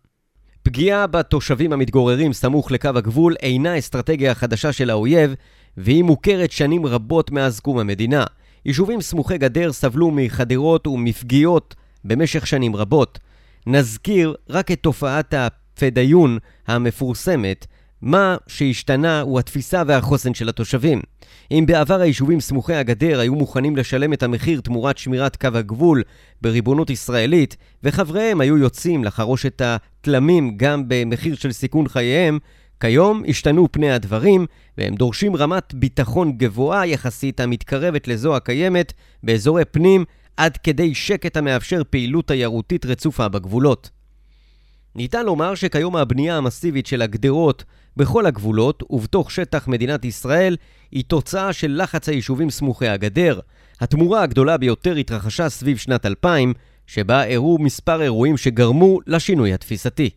פגיעה 0.62 1.06
בתושבים 1.06 1.72
המתגוררים 1.72 2.32
סמוך 2.32 2.70
לקו 2.70 2.88
הגבול 2.94 3.34
אינה 3.42 3.78
אסטרטגיה 3.78 4.34
חדשה 4.34 4.72
של 4.72 4.90
האויב, 4.90 5.34
והיא 5.76 6.04
מוכרת 6.04 6.52
שנים 6.52 6.86
רבות 6.86 7.30
מאז 7.30 7.60
קום 7.60 7.78
המדינה. 7.78 8.24
יישובים 8.64 9.00
סמוכי 9.00 9.38
גדר 9.38 9.72
סבלו 9.72 10.10
מחדירות 10.10 10.86
ומפגיעות 10.86 11.74
במשך 12.04 12.46
שנים 12.46 12.76
רבות. 12.76 13.18
נזכיר 13.66 14.34
רק 14.48 14.70
את 14.70 14.80
תופעת 14.82 15.34
הפדאיון 15.82 16.38
המפורסמת, 16.66 17.66
מה 18.02 18.36
שהשתנה 18.46 19.20
הוא 19.20 19.38
התפיסה 19.38 19.82
והחוסן 19.86 20.34
של 20.34 20.48
התושבים. 20.48 21.00
אם 21.50 21.64
בעבר 21.66 22.00
היישובים 22.00 22.40
סמוכי 22.40 22.74
הגדר 22.74 23.20
היו 23.20 23.34
מוכנים 23.34 23.76
לשלם 23.76 24.12
את 24.12 24.22
המחיר 24.22 24.60
תמורת 24.60 24.98
שמירת 24.98 25.36
קו 25.36 25.48
הגבול 25.54 26.02
בריבונות 26.42 26.90
ישראלית, 26.90 27.56
וחבריהם 27.84 28.40
היו 28.40 28.58
יוצאים 28.58 29.04
לחרוש 29.04 29.46
את 29.46 29.62
התלמים 29.64 30.56
גם 30.56 30.84
במחיר 30.88 31.36
של 31.36 31.52
סיכון 31.52 31.88
חייהם, 31.88 32.38
כיום 32.80 33.22
השתנו 33.28 33.68
פני 33.72 33.90
הדברים, 33.90 34.46
והם 34.78 34.94
דורשים 34.94 35.36
רמת 35.36 35.74
ביטחון 35.74 36.32
גבוהה 36.32 36.86
יחסית 36.86 37.40
המתקרבת 37.40 38.08
לזו 38.08 38.36
הקיימת 38.36 38.92
באזורי 39.22 39.64
פנים, 39.64 40.04
עד 40.36 40.56
כדי 40.56 40.94
שקט 40.94 41.36
המאפשר 41.36 41.82
פעילות 41.90 42.26
תיירותית 42.26 42.86
רצופה 42.86 43.28
בגבולות. 43.28 44.01
ניתן 44.94 45.26
לומר 45.26 45.54
שכיום 45.54 45.96
הבנייה 45.96 46.37
המסיבית 46.37 46.87
של 46.87 47.02
הגדרות 47.02 47.64
בכל 47.96 48.26
הגבולות 48.26 48.82
ובתוך 48.90 49.30
שטח 49.30 49.68
מדינת 49.68 50.04
ישראל 50.04 50.56
היא 50.90 51.04
תוצאה 51.06 51.52
של 51.52 51.80
לחץ 51.82 52.08
היישובים 52.08 52.50
סמוכי 52.50 52.88
הגדר. 52.88 53.40
התמורה 53.80 54.22
הגדולה 54.22 54.56
ביותר 54.56 54.96
התרחשה 54.96 55.49
סביב 55.49 55.76
שנת 55.76 56.06
2000, 56.06 56.52
שבה 56.87 57.25
אירעו 57.25 57.58
מספר 57.61 58.02
אירועים 58.02 58.37
שגרמו 58.37 58.99
לשינוי 59.06 59.54
התפיסתי. 59.54 60.11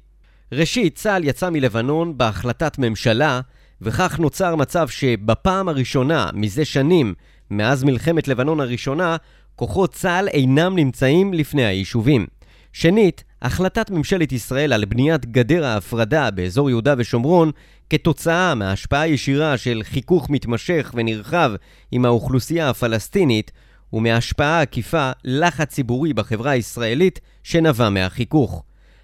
ראשית, 0.51 0.95
צה"ל 0.95 1.23
יצא 1.23 1.49
מלבנון 1.49 2.17
בהחלטת 2.17 2.77
ממשלה, 2.77 3.41
וכך 3.81 4.19
נוצר 4.19 4.55
מצב 4.55 4.87
שבפעם 4.87 5.69
הראשונה 5.69 6.29
מזה 6.33 6.65
שנים, 6.65 7.13
מאז 7.51 7.83
מלחמת 7.83 8.27
לבנון 8.27 8.59
הראשונה, 8.59 9.17
כוחות 9.55 9.93
צה"ל 9.93 10.27
אינם 10.27 10.75
נמצאים 10.75 11.33
לפני 11.33 11.65
היישובים. 11.65 12.25
שנית, 12.77 13.23
החלטת 13.41 13.91
ממשלת 13.91 14.31
ישראל 14.31 14.73
על 14.73 14.85
בניית 14.85 15.25
גדר 15.25 15.65
ההפרדה 15.65 16.31
באזור 16.31 16.69
יהודה 16.69 16.93
ושומרון 16.97 17.51
כתוצאה 17.89 18.55
מהשפעה 18.55 19.07
ישירה 19.07 19.57
של 19.57 19.81
חיכוך 19.83 20.29
מתמשך 20.29 20.91
ונרחב 20.95 21.51
עם 21.91 22.05
האוכלוסייה 22.05 22.69
הפלסטינית 22.69 23.51
ומהשפעה 23.93 24.61
עקיפה 24.61 25.11
לחץ 25.23 25.69
ציבורי 25.69 26.13
בחברה 26.13 26.51
הישראלית 26.51 27.19
שנבע 27.43 27.89
מהחיכוך. 27.89 28.63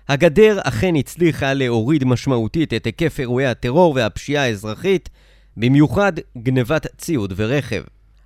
הגדר 0.09 0.59
אכן 0.63 0.95
הצליחה 0.95 1.53
להוריד 1.53 2.03
משמעותית 2.03 2.73
את 2.73 2.85
היקף 2.85 3.19
אירועי 3.19 3.45
הטרור 3.45 3.93
והפשיעה 3.95 4.43
האזרחית, 4.43 5.09
במיוחד 5.57 6.13
גנבת 6.37 6.87
ציוד 6.97 7.33
ורכב. 7.35 7.81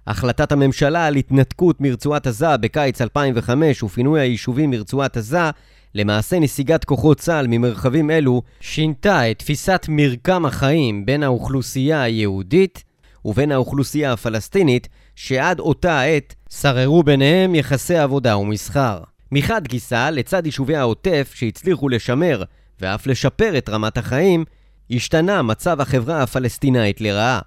החלטת 0.08 0.52
הממשלה 0.52 1.06
על 1.06 1.16
התנתקות 1.16 1.82
מרצועת 1.82 2.28
עזה 2.28 2.58
בקיץ 2.58 3.02
2005 3.02 3.84
ופינוי 3.84 4.22
היישובים 4.22 4.70
מרצועת 4.70 5.18
עזה, 5.18 5.50
למעשה 5.96 6.40
נסיגת 6.40 6.84
כוחות 6.84 7.20
צה"ל 7.20 7.48
ממרחבים 7.50 8.12
אלו, 8.12 8.42
שינתה 8.60 9.32
את 9.32 9.40
תפיסת 9.40 9.86
מרקם 9.90 10.46
החיים 10.46 11.06
בין 11.06 11.24
האוכלוסייה 11.24 12.02
היהודית 12.02 12.84
ובין 13.26 13.52
האוכלוסייה 13.52 14.14
הפלסטינית, 14.14 14.88
שעד 15.16 15.60
אותה 15.60 16.00
העת 16.00 16.36
שררו 16.50 17.04
ביניהם 17.04 17.56
יחסי 17.56 17.98
עבודה 17.98 18.38
ומסחר. 18.38 19.00
מחד 19.32 19.68
גיסא, 19.68 20.10
לצד 20.10 20.46
יישובי 20.46 20.76
העוטף 20.76 21.32
שהצליחו 21.36 21.90
לשמר 21.90 22.44
ואף 22.82 23.08
לשפר 23.08 23.58
את 23.58 23.70
רמת 23.70 23.98
החיים, 23.98 24.46
השתנה 24.92 25.42
מצב 25.42 25.82
החברה 25.82 26.24
הפלסטינאית 26.24 27.02
לרעה. 27.02 27.40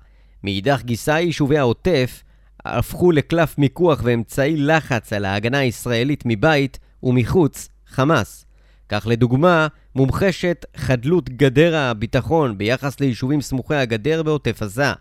מאידך 0.45 0.83
גיסא, 0.85 1.11
יישובי 1.11 1.59
העוטף 1.59 2.23
הפכו 2.69 3.13
לקלף 3.13 3.59
מיקוח 3.59 4.01
ואמצעי 4.03 4.57
לחץ 4.57 5.13
על 5.13 5.25
ההגנה 5.25 5.59
הישראלית 5.59 6.23
מבית 6.27 6.79
ומחוץ 7.03 7.69
חמאס. 7.87 8.45
כך 8.89 9.07
לדוגמה, 9.11 9.67
מומחשת 9.95 10.67
חדלות 10.77 11.29
גדר 11.31 11.77
הביטחון 11.77 12.59
ביחס 12.59 13.01
ליישובים 13.01 13.41
סמוכי 13.41 13.75
הגדר 13.75 14.23
בעוטף 14.23 14.63
עזה. 14.63 14.93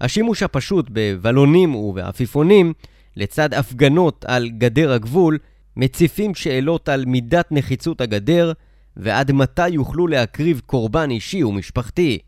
השימוש 0.00 0.42
הפשוט 0.42 0.86
בבלונים 0.92 1.74
ובעפיפונים, 1.74 2.72
לצד 3.16 3.54
הפגנות 3.54 4.24
על 4.28 4.48
גדר 4.48 4.92
הגבול, 4.92 5.38
מציפים 5.76 6.34
שאלות 6.34 6.88
על 6.88 7.04
מידת 7.04 7.52
נחיצות 7.52 8.00
הגדר 8.00 8.52
ועד 8.96 9.32
מתי 9.32 9.68
יוכלו 9.68 10.06
להקריב 10.06 10.60
קורבן 10.66 11.10
אישי 11.10 11.44
ומשפחתי. 11.44 12.18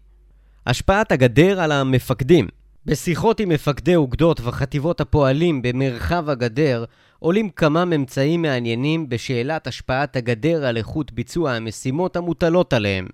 השפעת 0.67 1.13
הגדר 1.13 1.61
על 1.61 1.73
המפקדים 1.73 2.49
בשיחות 2.87 3.41
עם 3.41 3.49
מפקדי 3.49 3.97
אוגדות 3.97 4.41
וחטיבות 4.41 5.01
הפועלים 5.01 5.63
במרחב 5.63 6.31
הגדר 6.31 6.85
עולים 7.19 7.51
כמה 7.51 7.85
ממצאים 7.85 8.43
מעניינים 8.43 9.09
בשאלת 9.09 9.67
השפעת 9.67 10.17
הגדר 10.17 10.67
על 10.67 10.77
איכות 10.77 11.13
ביצוע 11.13 11.53
המשימות 11.53 12.17
המוטלות 12.17 12.73
עליהם. 12.73 13.07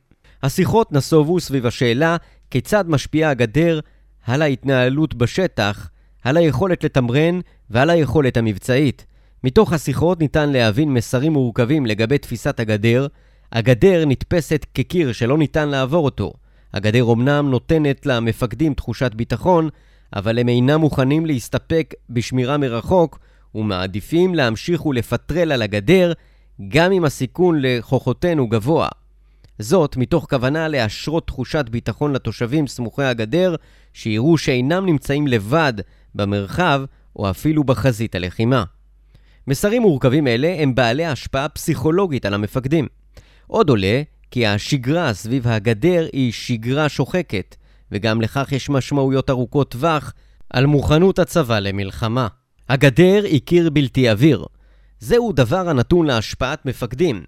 השיחות 0.42 0.92
נסובו 0.92 1.40
סביב 1.40 1.66
השאלה 1.66 2.16
כיצד 2.50 2.84
משפיעה 2.88 3.30
הגדר 3.30 3.80
על 4.26 4.42
ההתנהלות 4.42 5.14
בשטח, 5.14 5.88
על 6.22 6.36
היכולת 6.36 6.84
לתמרן 6.84 7.40
ועל 7.70 7.90
היכולת 7.90 8.36
המבצעית. 8.36 9.06
מתוך 9.44 9.72
השיחות 9.72 10.20
ניתן 10.20 10.52
להבין 10.52 10.94
מסרים 10.94 11.32
מורכבים 11.32 11.86
לגבי 11.86 12.18
תפיסת 12.18 12.60
הגדר. 12.60 13.06
הגדר 13.52 14.04
נתפסת 14.06 14.66
כקיר 14.74 15.12
שלא 15.12 15.38
ניתן 15.38 15.68
לעבור 15.68 16.04
אותו. 16.04 16.32
הגדר 16.74 17.12
אמנם 17.12 17.50
נותנת 17.50 18.06
למפקדים 18.06 18.74
תחושת 18.74 19.14
ביטחון, 19.14 19.68
אבל 20.16 20.38
הם 20.38 20.48
אינם 20.48 20.80
מוכנים 20.80 21.26
להסתפק 21.26 21.94
בשמירה 22.10 22.56
מרחוק, 22.56 23.18
ומעדיפים 23.54 24.34
להמשיך 24.34 24.86
ולפטרל 24.86 25.52
על 25.52 25.62
הגדר, 25.62 26.12
גם 26.68 26.92
אם 26.92 27.04
הסיכון 27.04 27.58
לכוחותינו 27.60 28.48
גבוה. 28.48 28.88
זאת 29.58 29.96
מתוך 29.96 30.26
כוונה 30.30 30.68
להשרות 30.68 31.26
תחושת 31.26 31.68
ביטחון 31.68 32.12
לתושבים 32.12 32.66
סמוכי 32.66 33.02
הגדר, 33.02 33.54
שיראו 33.92 34.38
שאינם 34.38 34.86
נמצאים 34.86 35.26
לבד 35.26 35.72
במרחב 36.14 36.82
או 37.16 37.30
אפילו 37.30 37.64
בחזית 37.64 38.14
הלחימה. 38.14 38.64
מסרים 39.46 39.82
מורכבים 39.82 40.26
אלה 40.26 40.54
הם 40.58 40.74
בעלי 40.74 41.04
השפעה 41.04 41.48
פסיכולוגית 41.48 42.26
על 42.26 42.34
המפקדים. 42.34 42.86
עוד 43.46 43.68
עולה 43.68 44.02
כי 44.32 44.46
השגרה 44.46 45.14
סביב 45.14 45.48
הגדר 45.48 46.06
היא 46.12 46.32
שגרה 46.32 46.88
שוחקת, 46.88 47.56
וגם 47.92 48.20
לכך 48.20 48.52
יש 48.52 48.70
משמעויות 48.70 49.30
ארוכות 49.30 49.70
טווח 49.70 50.12
על 50.50 50.66
מוכנות 50.66 51.18
הצבא 51.18 51.58
למלחמה. 51.58 52.28
הגדר 52.68 53.24
היא 53.24 53.40
קיר 53.40 53.70
בלתי 53.70 54.08
עביר. 54.08 54.44
זהו 55.00 55.32
דבר 55.32 55.68
הנתון 55.68 56.06
להשפעת 56.06 56.66
מפקדים. 56.66 57.24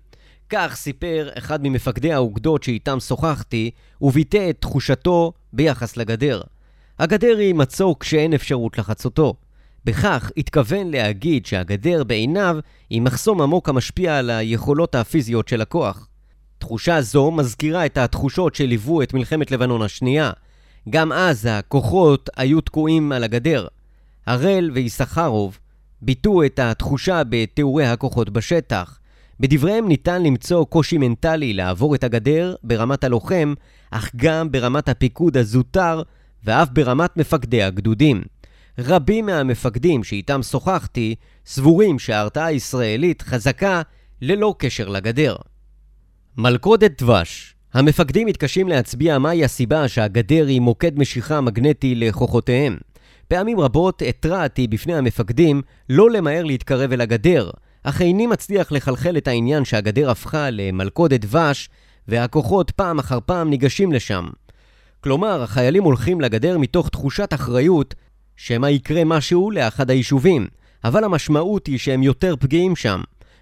כך 0.49 0.73
סיפר 0.75 1.29
אחד 1.38 1.59
ממפקדי 1.62 2.12
האוגדות 2.12 2.62
שאיתם 2.62 3.01
שוחחתי, 3.01 3.71
וביטא 4.01 4.51
את 4.51 4.57
תחושתו 4.61 5.33
ביחס 5.53 5.97
לגדר. 5.97 6.43
הגדר 6.99 7.37
היא 7.38 7.55
מצור 7.55 7.99
כשאין 7.99 8.35
אפשרות 8.35 8.79
לחצותו. 8.79 9.35
בכך 9.85 10.31
התכוון 10.37 10.90
להגיד 10.90 11.47
שהגדר 11.47 12.05
בעיניו 12.05 12.57
היא 12.90 13.03
מחסום 13.03 13.40
עמוק 13.40 13.69
המשפיע 13.69 14.19
על 14.19 14.31
היכולות 14.31 14.95
הפיזיות 14.95 15.49
של 15.49 15.61
הכוח. 15.61 16.09
תחושה 16.64 17.00
זו 17.00 17.31
מזכירה 17.31 17.87
את 17.87 17.98
התחושות 17.98 18.55
שליוו 18.55 19.03
את 19.03 19.14
מלחמת 19.14 19.50
לבנון 19.50 19.83
השנייה. 19.83 20.31
גם 20.90 21.12
אז 21.12 21.48
הכוחות 21.50 22.31
היו 22.37 22.61
תקועים 22.61 23.12
על 23.12 23.24
הגדר. 23.24 23.66
הראל 24.27 24.70
ויששכרוב 24.74 25.59
ביטאו 26.03 26.44
את 26.44 26.59
התחושה 26.59 27.22
בתיאורי 27.29 27.87
הכוחות 27.87 28.31
בשטח. 28.31 28.98
בדבריהם 29.40 29.88
ניתן 29.88 30.22
למצוא 30.22 30.64
קושי 30.64 30.98
מנטלי 30.98 31.53
לעבור 31.53 31.94
את 31.94 32.05
הגדר 32.05 32.55
ברמת 32.62 33.05
הלוחם, 33.05 33.55
אך 33.90 34.11
גם 34.16 34.53
ברמת 34.53 34.88
הפיקוד 34.88 35.37
הזוטר 35.37 36.03
ואף 36.44 36.68
ברמת 36.72 37.16
מפקדי 37.16 37.62
הגדודים. 37.62 38.22
רבים 38.79 39.27
מהמפקדים 39.27 40.05
שאיתם 40.05 40.42
שוחחתי 40.42 41.14
סבורים 41.46 41.98
שההרתעה 41.98 42.46
הישראלית 42.46 43.22
חזקה 43.22 43.83
ללא 44.20 44.55
קשר 44.59 44.88
לגדר. 44.88 45.37
מלכודת 46.38 47.03
דבש 47.03 47.55
המפקדים 47.75 48.27
מתקשים 48.27 48.68
להצביע 48.68 49.18
מהי 49.18 49.44
הסיבה 49.44 49.88
שהגדר 49.88 50.47
היא 50.47 50.61
מוקד 50.61 50.99
משיכה 50.99 51.40
מגנטי 51.40 51.94
לכוחותיהם. 51.94 52.77
פעמים 53.29 53.61
רבות 53.61 54.03
התרעתי 54.09 54.66
בפני 54.66 54.94
המפקדים 54.94 55.62
לא 55.88 56.11
למהר 56.11 56.44
להתקרב 56.44 56.92
אל 56.92 57.01
הגדר, 57.01 57.51
אך 57.83 58.01
איני 58.01 58.27
מצליח 58.27 58.73
לחלחל 58.73 59.16
את 59.16 59.29
העניין 59.29 59.64
שהגדר 59.64 60.11
הפכה 60.11 60.51
למלכודת 60.51 61.20
דבש, 61.20 61.68
והכוחות 62.09 62.70
פעם 62.70 62.99
אחר 62.99 63.18
פעם 63.27 63.51
ניגשים 63.51 63.92
לשם. 63.92 64.29
כלומר, 65.01 65.42
החיילים 65.42 65.83
הולכים 65.83 66.20
לגדר 66.20 66.59
מתוך 66.59 66.88
תחושת 66.88 67.35
אחריות 67.35 67.94
שמא 68.37 68.66
יקרה 68.66 69.05
משהו 69.05 69.51
לאחד 69.51 69.90
היישובים, 69.90 70.47
אבל 70.85 71.05
המשמעות 71.05 71.66
היא 71.66 71.79
שהם 71.79 72.03
יותר 72.03 72.35
פגיעים 72.37 72.77
שם. 72.77 73.01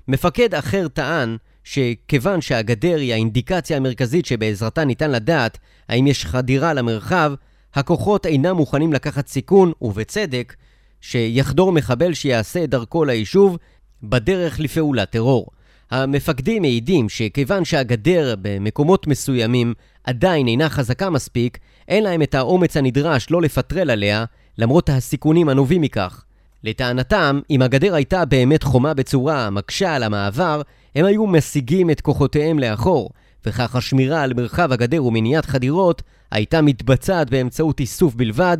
מפקד 0.09 0.55
אחר 0.55 0.88
טען 0.88 1.37
שכיוון 1.64 2.40
שהגדר 2.40 2.96
היא 2.96 3.12
האינדיקציה 3.12 3.77
המרכזית 3.77 4.27
שבעזרתה 4.27 4.85
ניתן 4.85 5.11
לדעת 5.11 5.59
האם 5.88 6.07
יש 6.07 6.27
חדירה 6.27 6.75
למרחב, 6.75 7.33
הכוחות 7.75 8.27
אינם 8.27 8.57
מוכנים 8.57 8.92
לקחת 8.92 9.29
סיכון, 9.29 9.72
ובצדק, 9.83 10.55
שיחדור 11.01 11.72
מחבל 11.72 12.14
שיעשה 12.14 12.64
את 12.64 12.70
דרכו 12.70 13.05
ליישוב 13.05 13.59
בדרך 14.03 14.61
לפעולת 14.61 15.11
טרור. 15.11 15.46
המפקדים 15.90 16.62
מעידים 16.62 17.09
שכיוון 17.09 17.64
שהגדר 17.64 18.35
במקומות 18.42 19.07
מסוימים 19.07 19.75
עדיין 20.05 20.48
אינה 20.48 20.68
חזקה 20.68 21.11
מספיק, 21.11 21.59
אין 21.88 22.05
להם 22.05 22.22
את 22.22 22.35
האומץ 22.35 22.77
הנדרש 22.77 23.31
לא 23.31 23.42
לפטרל 23.42 23.90
עליה, 23.90 24.25
למרות 24.59 24.88
הסיכונים 24.88 25.48
הנובעים 25.48 25.81
מכך. 25.81 26.25
לטענתם, 26.64 27.40
אם 27.51 27.62
הגדר 27.62 27.94
הייתה 27.94 28.25
באמת 28.25 28.62
חומה 28.62 28.94
בצורה 28.94 29.46
המקשה 29.46 29.94
על 29.94 30.03
המעבר, 30.03 30.62
הם 30.94 31.05
היו 31.05 31.27
משיגים 31.27 31.90
את 31.90 32.01
כוחותיהם 32.01 32.59
לאחור, 32.59 33.11
וכך 33.46 33.77
השמירה 33.77 34.22
על 34.22 34.35
מרחב 34.35 34.72
הגדר 34.72 35.05
ומניעת 35.05 35.46
חדירות 35.46 36.03
הייתה 36.31 36.62
מתבצעת 36.62 37.31
באמצעות 37.31 37.81
איסוף 37.81 38.14
בלבד, 38.14 38.59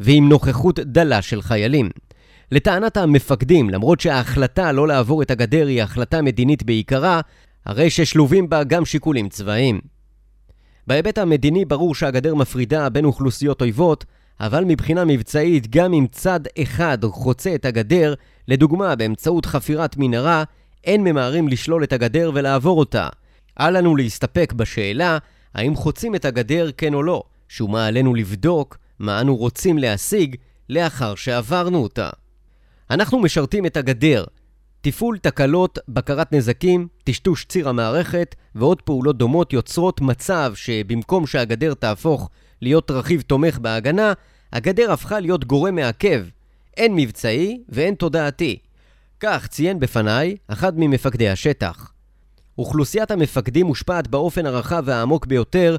ועם 0.00 0.28
נוכחות 0.28 0.78
דלה 0.78 1.22
של 1.22 1.42
חיילים. 1.42 1.90
לטענת 2.52 2.96
המפקדים, 2.96 3.70
למרות 3.70 4.00
שההחלטה 4.00 4.72
לא 4.72 4.88
לעבור 4.88 5.22
את 5.22 5.30
הגדר 5.30 5.66
היא 5.66 5.82
החלטה 5.82 6.22
מדינית 6.22 6.62
בעיקרה, 6.62 7.20
הרי 7.66 7.90
ששלובים 7.90 8.48
בה 8.48 8.64
גם 8.64 8.84
שיקולים 8.84 9.28
צבאיים. 9.28 9.80
בהיבט 10.86 11.18
המדיני 11.18 11.64
ברור 11.64 11.94
שהגדר 11.94 12.34
מפרידה 12.34 12.88
בין 12.88 13.04
אוכלוסיות 13.04 13.60
אויבות, 13.60 14.04
אבל 14.40 14.64
מבחינה 14.64 15.04
מבצעית, 15.04 15.70
גם 15.70 15.92
אם 15.92 16.06
צד 16.12 16.40
אחד 16.62 16.98
חוצה 17.04 17.54
את 17.54 17.64
הגדר, 17.64 18.14
לדוגמה 18.48 18.96
באמצעות 18.96 19.46
חפירת 19.46 19.96
מנהרה, 19.96 20.44
אין 20.84 21.04
ממהרים 21.04 21.48
לשלול 21.48 21.84
את 21.84 21.92
הגדר 21.92 22.30
ולעבור 22.34 22.78
אותה. 22.78 23.08
אל 23.60 23.78
לנו 23.78 23.96
להסתפק 23.96 24.52
בשאלה 24.52 25.18
האם 25.54 25.74
חוצים 25.76 26.14
את 26.14 26.24
הגדר 26.24 26.70
כן 26.76 26.94
או 26.94 27.02
לא, 27.02 27.22
שומה 27.48 27.86
עלינו 27.86 28.14
לבדוק 28.14 28.78
מה 28.98 29.20
אנו 29.20 29.36
רוצים 29.36 29.78
להשיג 29.78 30.36
לאחר 30.68 31.14
שעברנו 31.14 31.82
אותה. 31.82 32.10
אנחנו 32.90 33.18
משרתים 33.18 33.66
את 33.66 33.76
הגדר, 33.76 34.24
תפעול 34.80 35.18
תקלות, 35.18 35.78
בקרת 35.88 36.32
נזקים, 36.32 36.88
טשטוש 37.04 37.44
ציר 37.44 37.68
המערכת 37.68 38.34
ועוד 38.54 38.82
פעולות 38.82 39.18
דומות 39.18 39.52
יוצרות 39.52 40.00
מצב 40.00 40.52
שבמקום 40.54 41.26
שהגדר 41.26 41.74
תהפוך 41.74 42.30
להיות 42.62 42.90
רכיב 42.90 43.20
תומך 43.20 43.58
בהגנה, 43.58 44.12
הגדר 44.52 44.92
הפכה 44.92 45.20
להיות 45.20 45.44
גורם 45.44 45.74
מעכב. 45.74 46.26
אין 46.76 46.96
מבצעי 46.96 47.62
ואין 47.68 47.94
תודעתי. 47.94 48.58
כך 49.20 49.46
ציין 49.46 49.80
בפניי 49.80 50.36
אחד 50.48 50.78
ממפקדי 50.78 51.28
השטח. 51.28 51.92
אוכלוסיית 52.58 53.10
המפקדים 53.10 53.66
מושפעת 53.66 54.08
באופן 54.08 54.46
הרחב 54.46 54.82
והעמוק 54.86 55.26
ביותר 55.26 55.76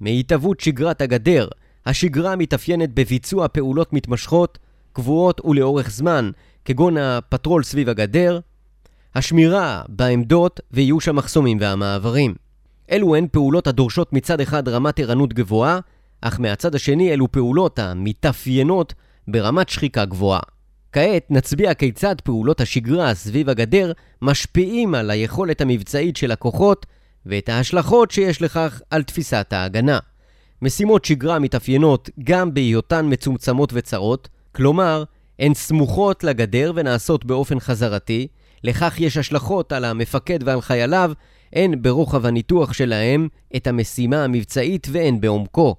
מהתהוות 0.00 0.60
שגרת 0.60 1.00
הגדר. 1.00 1.48
השגרה 1.86 2.36
מתאפיינת 2.36 2.94
בביצוע 2.94 3.48
פעולות 3.48 3.92
מתמשכות, 3.92 4.58
קבועות 4.92 5.40
ולאורך 5.44 5.90
זמן, 5.90 6.30
כגון 6.64 6.96
הפטרול 6.96 7.62
סביב 7.62 7.88
הגדר, 7.88 8.40
השמירה 9.14 9.82
בעמדות 9.88 10.60
ואיוש 10.70 11.08
המחסומים 11.08 11.58
והמעברים. 11.60 12.34
אלו 12.90 13.16
הן 13.16 13.26
פעולות 13.32 13.66
הדורשות 13.66 14.12
מצד 14.12 14.40
אחד 14.40 14.68
רמת 14.68 14.98
ערנות 14.98 15.32
גבוהה, 15.32 15.80
אך 16.20 16.40
מהצד 16.40 16.74
השני 16.74 17.12
אלו 17.12 17.32
פעולות 17.32 17.78
המתאפיינות 17.78 18.94
ברמת 19.28 19.68
שחיקה 19.68 20.04
גבוהה. 20.04 20.40
כעת 20.92 21.30
נצביע 21.30 21.74
כיצד 21.74 22.14
פעולות 22.24 22.60
השגרה 22.60 23.14
סביב 23.14 23.48
הגדר 23.48 23.92
משפיעים 24.22 24.94
על 24.94 25.10
היכולת 25.10 25.60
המבצעית 25.60 26.16
של 26.16 26.30
הכוחות 26.30 26.86
ואת 27.26 27.48
ההשלכות 27.48 28.10
שיש 28.10 28.42
לכך 28.42 28.80
על 28.90 29.02
תפיסת 29.02 29.52
ההגנה. 29.52 29.98
משימות 30.62 31.04
שגרה 31.04 31.38
מתאפיינות 31.38 32.10
גם 32.24 32.54
בהיותן 32.54 33.06
מצומצמות 33.08 33.70
וצרות, 33.72 34.28
כלומר, 34.52 35.04
הן 35.38 35.54
סמוכות 35.54 36.24
לגדר 36.24 36.72
ונעשות 36.74 37.24
באופן 37.24 37.60
חזרתי, 37.60 38.26
לכך 38.64 39.00
יש 39.00 39.16
השלכות 39.16 39.72
על 39.72 39.84
המפקד 39.84 40.38
ועל 40.44 40.60
חייליו, 40.60 41.12
הן 41.52 41.82
ברוחב 41.82 42.26
הניתוח 42.26 42.72
שלהם 42.72 43.28
את 43.56 43.66
המשימה 43.66 44.24
המבצעית 44.24 44.86
והן 44.90 45.20
בעומקו. 45.20 45.76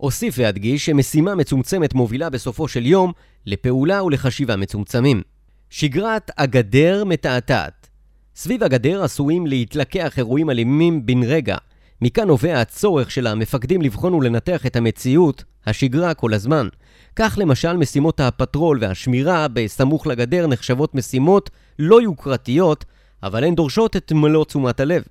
אוסיף 0.00 0.34
ואדגיש 0.38 0.86
שמשימה 0.86 1.34
מצומצמת 1.34 1.94
מובילה 1.94 2.30
בסופו 2.30 2.68
של 2.68 2.86
יום 2.86 3.12
לפעולה 3.46 4.04
ולחשיבה 4.04 4.56
מצומצמים. 4.56 5.22
שגרת 5.70 6.30
הגדר 6.38 7.04
מתעתעת. 7.04 7.88
סביב 8.36 8.62
הגדר 8.62 9.02
עשויים 9.02 9.46
להתלקח 9.46 10.18
אירועים 10.18 10.50
אלימים 10.50 11.06
בן 11.06 11.22
רגע. 11.22 11.56
מכאן 12.02 12.26
נובע 12.26 12.60
הצורך 12.60 13.10
של 13.10 13.26
המפקדים 13.26 13.82
לבחון 13.82 14.14
ולנתח 14.14 14.66
את 14.66 14.76
המציאות, 14.76 15.44
השגרה 15.66 16.14
כל 16.14 16.34
הזמן. 16.34 16.68
כך 17.16 17.38
למשל 17.40 17.76
משימות 17.76 18.20
הפטרול 18.20 18.78
והשמירה 18.80 19.48
בסמוך 19.48 20.06
לגדר 20.06 20.46
נחשבות 20.46 20.94
משימות 20.94 21.50
לא 21.78 22.02
יוקרתיות, 22.02 22.84
אבל 23.22 23.44
הן 23.44 23.54
דורשות 23.54 23.96
את 23.96 24.12
מלוא 24.12 24.44
תשומת 24.44 24.80
הלב. 24.80 25.02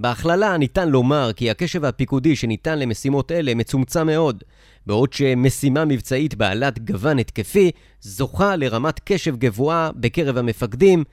בהכללה 0.00 0.56
ניתן 0.56 0.88
לומר 0.88 1.30
כי 1.36 1.50
הקשב 1.50 1.84
הפיקודי 1.84 2.36
שניתן 2.36 2.78
למשימות 2.78 3.32
אלה 3.32 3.54
מצומצם 3.54 4.06
מאוד, 4.06 4.44
בעוד 4.86 5.12
שמשימה 5.12 5.84
מבצעית 5.84 6.34
בעלת 6.34 6.78
גוון 6.78 7.18
התקפי 7.18 7.70
זוכה 8.00 8.56
לרמת 8.56 9.00
קשב 9.04 9.36
גבוהה 9.36 9.90
בקרב 9.96 10.36
המפקדים, 10.36 11.04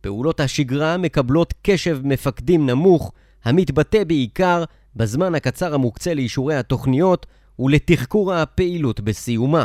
פעולות 0.00 0.40
השגרה 0.40 0.96
מקבלות 0.96 1.54
קשב 1.62 2.00
מפקדים 2.04 2.70
נמוך, 2.70 3.12
המתבטא 3.44 4.04
בעיקר 4.04 4.64
בזמן 4.96 5.34
הקצר 5.34 5.74
המוקצה 5.74 6.14
לאישורי 6.14 6.54
התוכניות 6.56 7.26
ולתחקור 7.58 8.34
הפעילות 8.34 9.00
בסיומה. 9.00 9.64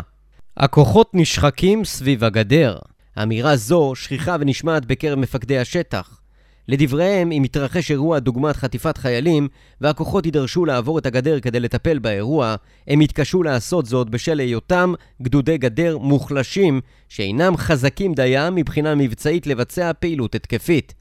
הכוחות 0.58 1.10
נשחקים 1.14 1.86
סביב 1.86 2.24
הגדר. 2.24 2.78
אמירה 3.24 3.56
זו 3.56 3.92
שכיחה 3.96 4.36
ונשמעת 4.40 4.86
בקרב 4.86 5.20
מפקדי 5.20 5.60
השטח. 5.60 6.20
לדבריהם, 6.68 7.32
אם 7.32 7.42
יתרחש 7.46 7.92
אירוע 7.92 8.20
דוגמת 8.20 8.56
חטיפת 8.56 8.98
חיילים, 8.98 9.48
והכוחות 9.82 10.26
יידרשו 10.26 10.66
לעבור 10.66 11.00
את 11.00 11.06
הגדר 11.06 11.40
כדי 11.40 11.60
לטפל 11.60 12.00
באירוע, 12.00 12.56
הם 12.88 13.02
יתקשו 13.02 13.44
לעשות 13.44 13.86
זאת 13.86 14.10
בשל 14.10 14.40
היותם 14.40 14.94
גדודי 15.22 15.58
גדר 15.58 15.98
מוחלשים, 15.98 16.82
שאינם 17.10 17.58
חזקים 17.58 18.14
דיים 18.14 18.56
מבחינה 18.56 18.96
מבצעית 18.96 19.48
לבצע 19.48 19.92
פעילות 20.00 20.36
התקפית. 20.36 20.94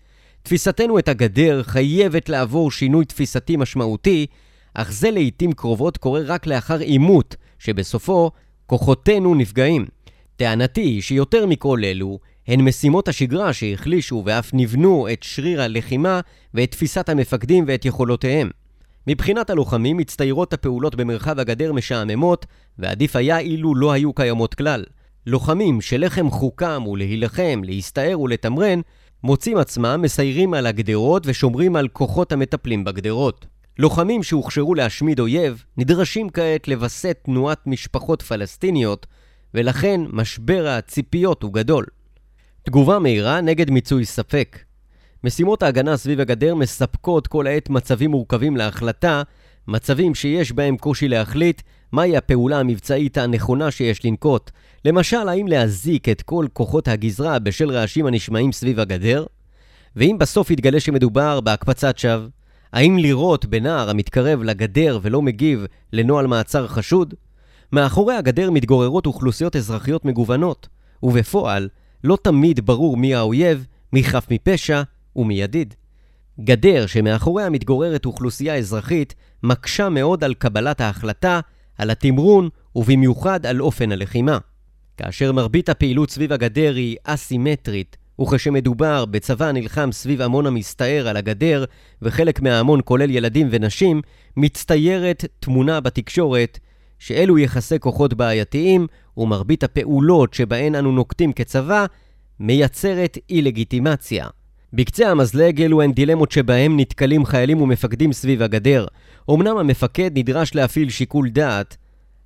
תפיסתנו 0.42 0.98
את 0.98 1.08
הגדר 1.08 1.62
חייבת 1.62 2.28
לעבור 2.28 2.70
שינוי 2.70 3.04
תפיסתי 3.04 3.56
משמעותי, 3.56 4.26
אך 4.74 4.92
זה 4.92 5.10
לעיתים 5.10 5.52
קרובות 5.52 5.96
קורה 5.96 6.20
רק 6.24 6.46
לאחר 6.46 6.78
עימות, 6.78 7.36
שבסופו 7.58 8.30
כוחותינו 8.66 9.34
נפגעים. 9.34 9.86
טענתי 10.36 10.80
היא 10.80 11.02
שיותר 11.02 11.46
מכל 11.46 11.80
אלו, 11.84 12.18
הן 12.48 12.60
משימות 12.60 13.08
השגרה 13.08 13.52
שהחלישו 13.52 14.22
ואף 14.26 14.50
נבנו 14.52 15.08
את 15.12 15.22
שריר 15.22 15.62
הלחימה 15.62 16.20
ואת 16.54 16.70
תפיסת 16.70 17.08
המפקדים 17.08 17.64
ואת 17.66 17.84
יכולותיהם. 17.84 18.50
מבחינת 19.06 19.50
הלוחמים 19.50 19.96
מצטיירות 19.96 20.52
הפעולות 20.52 20.94
במרחב 20.94 21.38
הגדר 21.38 21.72
משעממות, 21.72 22.46
ועדיף 22.78 23.16
היה 23.16 23.38
אילו 23.38 23.74
לא 23.74 23.92
היו 23.92 24.12
קיימות 24.12 24.54
כלל. 24.54 24.84
לוחמים 25.26 25.80
שלחם 25.80 26.30
חוקם 26.30 26.82
הוא 26.84 26.98
להילחם, 26.98 27.60
להסתער 27.64 28.20
ולתמרן, 28.20 28.80
מוצאים 29.22 29.56
עצמם 29.56 30.00
מסיירים 30.02 30.54
על 30.54 30.66
הגדרות 30.66 31.26
ושומרים 31.26 31.76
על 31.76 31.88
כוחות 31.88 32.32
המטפלים 32.32 32.84
בגדרות. 32.84 33.46
לוחמים 33.78 34.22
שהוכשרו 34.22 34.74
להשמיד 34.74 35.20
אויב 35.20 35.64
נדרשים 35.76 36.30
כעת 36.30 36.68
לווסת 36.68 37.18
תנועת 37.24 37.66
משפחות 37.66 38.22
פלסטיניות, 38.22 39.06
ולכן 39.54 40.00
משבר 40.12 40.66
הציפיות 40.68 41.42
הוא 41.42 41.52
גדול. 41.52 41.84
תגובה 42.66 42.98
מהירה 42.98 43.40
נגד 43.40 43.70
מיצוי 43.70 44.04
ספק. 44.04 44.58
משימות 45.24 45.62
ההגנה 45.62 45.96
סביב 45.96 46.20
הגדר 46.20 46.54
מספקות 46.54 47.26
כל 47.26 47.46
העת 47.46 47.70
מצבים 47.70 48.10
מורכבים 48.10 48.56
להחלטה, 48.56 49.22
מצבים 49.68 50.14
שיש 50.14 50.52
בהם 50.52 50.76
קושי 50.76 51.08
להחליט 51.08 51.62
מהי 51.92 52.16
הפעולה 52.16 52.58
המבצעית 52.60 53.18
הנכונה 53.18 53.70
שיש 53.70 54.04
לנקוט. 54.04 54.50
למשל, 54.84 55.28
האם 55.28 55.46
להזיק 55.46 56.08
את 56.08 56.22
כל 56.22 56.46
כוחות 56.52 56.88
הגזרה 56.88 57.38
בשל 57.38 57.70
רעשים 57.70 58.06
הנשמעים 58.06 58.52
סביב 58.52 58.80
הגדר? 58.80 59.24
ואם 59.96 60.16
בסוף 60.20 60.50
יתגלה 60.50 60.80
שמדובר 60.80 61.40
בהקפצת 61.40 61.98
שווא, 61.98 62.28
האם 62.72 62.98
לירות 62.98 63.46
בנער 63.46 63.90
המתקרב 63.90 64.42
לגדר 64.42 64.98
ולא 65.02 65.22
מגיב 65.22 65.66
לנוהל 65.92 66.26
מעצר 66.26 66.66
חשוד? 66.66 67.14
מאחורי 67.72 68.14
הגדר 68.14 68.50
מתגוררות 68.50 69.06
אוכלוסיות 69.06 69.56
אזרחיות 69.56 70.04
מגוונות, 70.04 70.68
ובפועל, 71.02 71.68
לא 72.04 72.18
תמיד 72.22 72.66
ברור 72.66 72.96
מי 72.96 73.14
האויב, 73.14 73.66
מי 73.92 74.04
חף 74.04 74.26
מפשע 74.30 74.82
ומי 75.16 75.34
ידיד. 75.34 75.74
גדר 76.40 76.86
שמאחוריה 76.86 77.50
מתגוררת 77.50 78.06
אוכלוסייה 78.06 78.56
אזרחית 78.56 79.14
מקשה 79.42 79.88
מאוד 79.88 80.24
על 80.24 80.34
קבלת 80.34 80.80
ההחלטה, 80.80 81.40
על 81.78 81.90
התמרון 81.90 82.48
ובמיוחד 82.76 83.46
על 83.46 83.60
אופן 83.60 83.92
הלחימה. 83.92 84.38
כאשר 84.96 85.32
מרבית 85.32 85.68
הפעילות 85.68 86.10
סביב 86.10 86.32
הגדר 86.32 86.74
היא 86.74 86.96
אסימטרית, 87.04 87.96
וכשמדובר 88.20 89.04
בצבא 89.04 89.46
הנלחם 89.46 89.92
סביב 89.92 90.20
המון 90.20 90.46
המסתער 90.46 91.08
על 91.08 91.16
הגדר, 91.16 91.64
וחלק 92.02 92.40
מההמון 92.40 92.80
כולל 92.84 93.10
ילדים 93.10 93.48
ונשים, 93.50 94.02
מצטיירת 94.36 95.24
תמונה 95.40 95.80
בתקשורת 95.80 96.58
שאלו 96.98 97.38
יחסי 97.38 97.78
כוחות 97.78 98.14
בעייתיים, 98.14 98.86
ומרבית 99.16 99.64
הפעולות 99.64 100.34
שבהן 100.34 100.74
אנו 100.74 100.92
נוקטים 100.92 101.32
כצבא, 101.32 101.86
מייצרת 102.40 103.18
אי-לגיטימציה. 103.30 104.26
בקצה 104.72 105.10
המזלג 105.10 105.62
אלו 105.62 105.82
הן 105.82 105.92
דילמות 105.92 106.32
שבהם 106.32 106.80
נתקלים 106.80 107.24
חיילים 107.24 107.60
ומפקדים 107.60 108.12
סביב 108.12 108.42
הגדר. 108.42 108.86
אמנם 109.30 109.56
המפקד 109.56 110.10
נדרש 110.18 110.54
להפעיל 110.54 110.90
שיקול 110.90 111.28
דעת, 111.28 111.76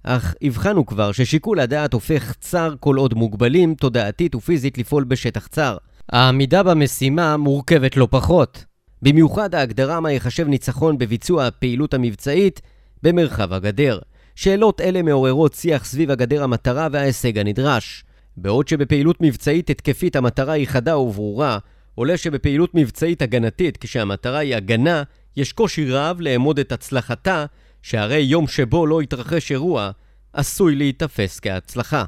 אך 0.02 0.34
הבחנו 0.42 0.86
כבר 0.86 1.12
ששיקול 1.12 1.60
הדעת 1.60 1.92
הופך 1.92 2.34
צר 2.40 2.74
כל 2.80 2.96
עוד 2.96 3.14
מוגבלים 3.14 3.74
תודעתית 3.74 4.34
ופיזית 4.34 4.78
לפעול 4.78 5.04
בשטח 5.04 5.46
צר. 5.46 5.76
העמידה 6.12 6.62
במשימה 6.62 7.36
מורכבת 7.36 7.96
לא 7.96 8.08
פחות. 8.10 8.64
במיוחד 9.02 9.54
ההגדרה 9.54 10.00
מה 10.00 10.12
יחשב 10.12 10.48
ניצחון 10.48 10.98
בביצוע 10.98 11.46
הפעילות 11.46 11.94
המבצעית 11.94 12.60
במרחב 13.02 13.52
הגדר. 13.52 13.98
שאלות 14.40 14.80
אלה 14.80 15.02
מעוררות 15.02 15.54
שיח 15.54 15.84
סביב 15.84 16.10
הגדר 16.10 16.42
המטרה 16.42 16.88
וההישג 16.92 17.38
הנדרש. 17.38 18.04
בעוד 18.36 18.68
שבפעילות 18.68 19.16
מבצעית 19.20 19.70
התקפית 19.70 20.16
המטרה 20.16 20.52
היא 20.52 20.68
חדה 20.68 20.98
וברורה, 20.98 21.58
עולה 21.94 22.16
שבפעילות 22.16 22.74
מבצעית 22.74 23.22
הגנתית, 23.22 23.76
כשהמטרה 23.76 24.38
היא 24.38 24.56
הגנה, 24.56 25.02
יש 25.36 25.52
קושי 25.52 25.90
רב 25.90 26.20
לאמוד 26.20 26.58
את 26.58 26.72
הצלחתה, 26.72 27.44
שהרי 27.82 28.18
יום 28.18 28.46
שבו 28.46 28.86
לא 28.86 29.02
יתרחש 29.02 29.52
אירוע, 29.52 29.90
עשוי 30.32 30.74
להיתפס 30.74 31.40
כהצלחה. 31.40 32.04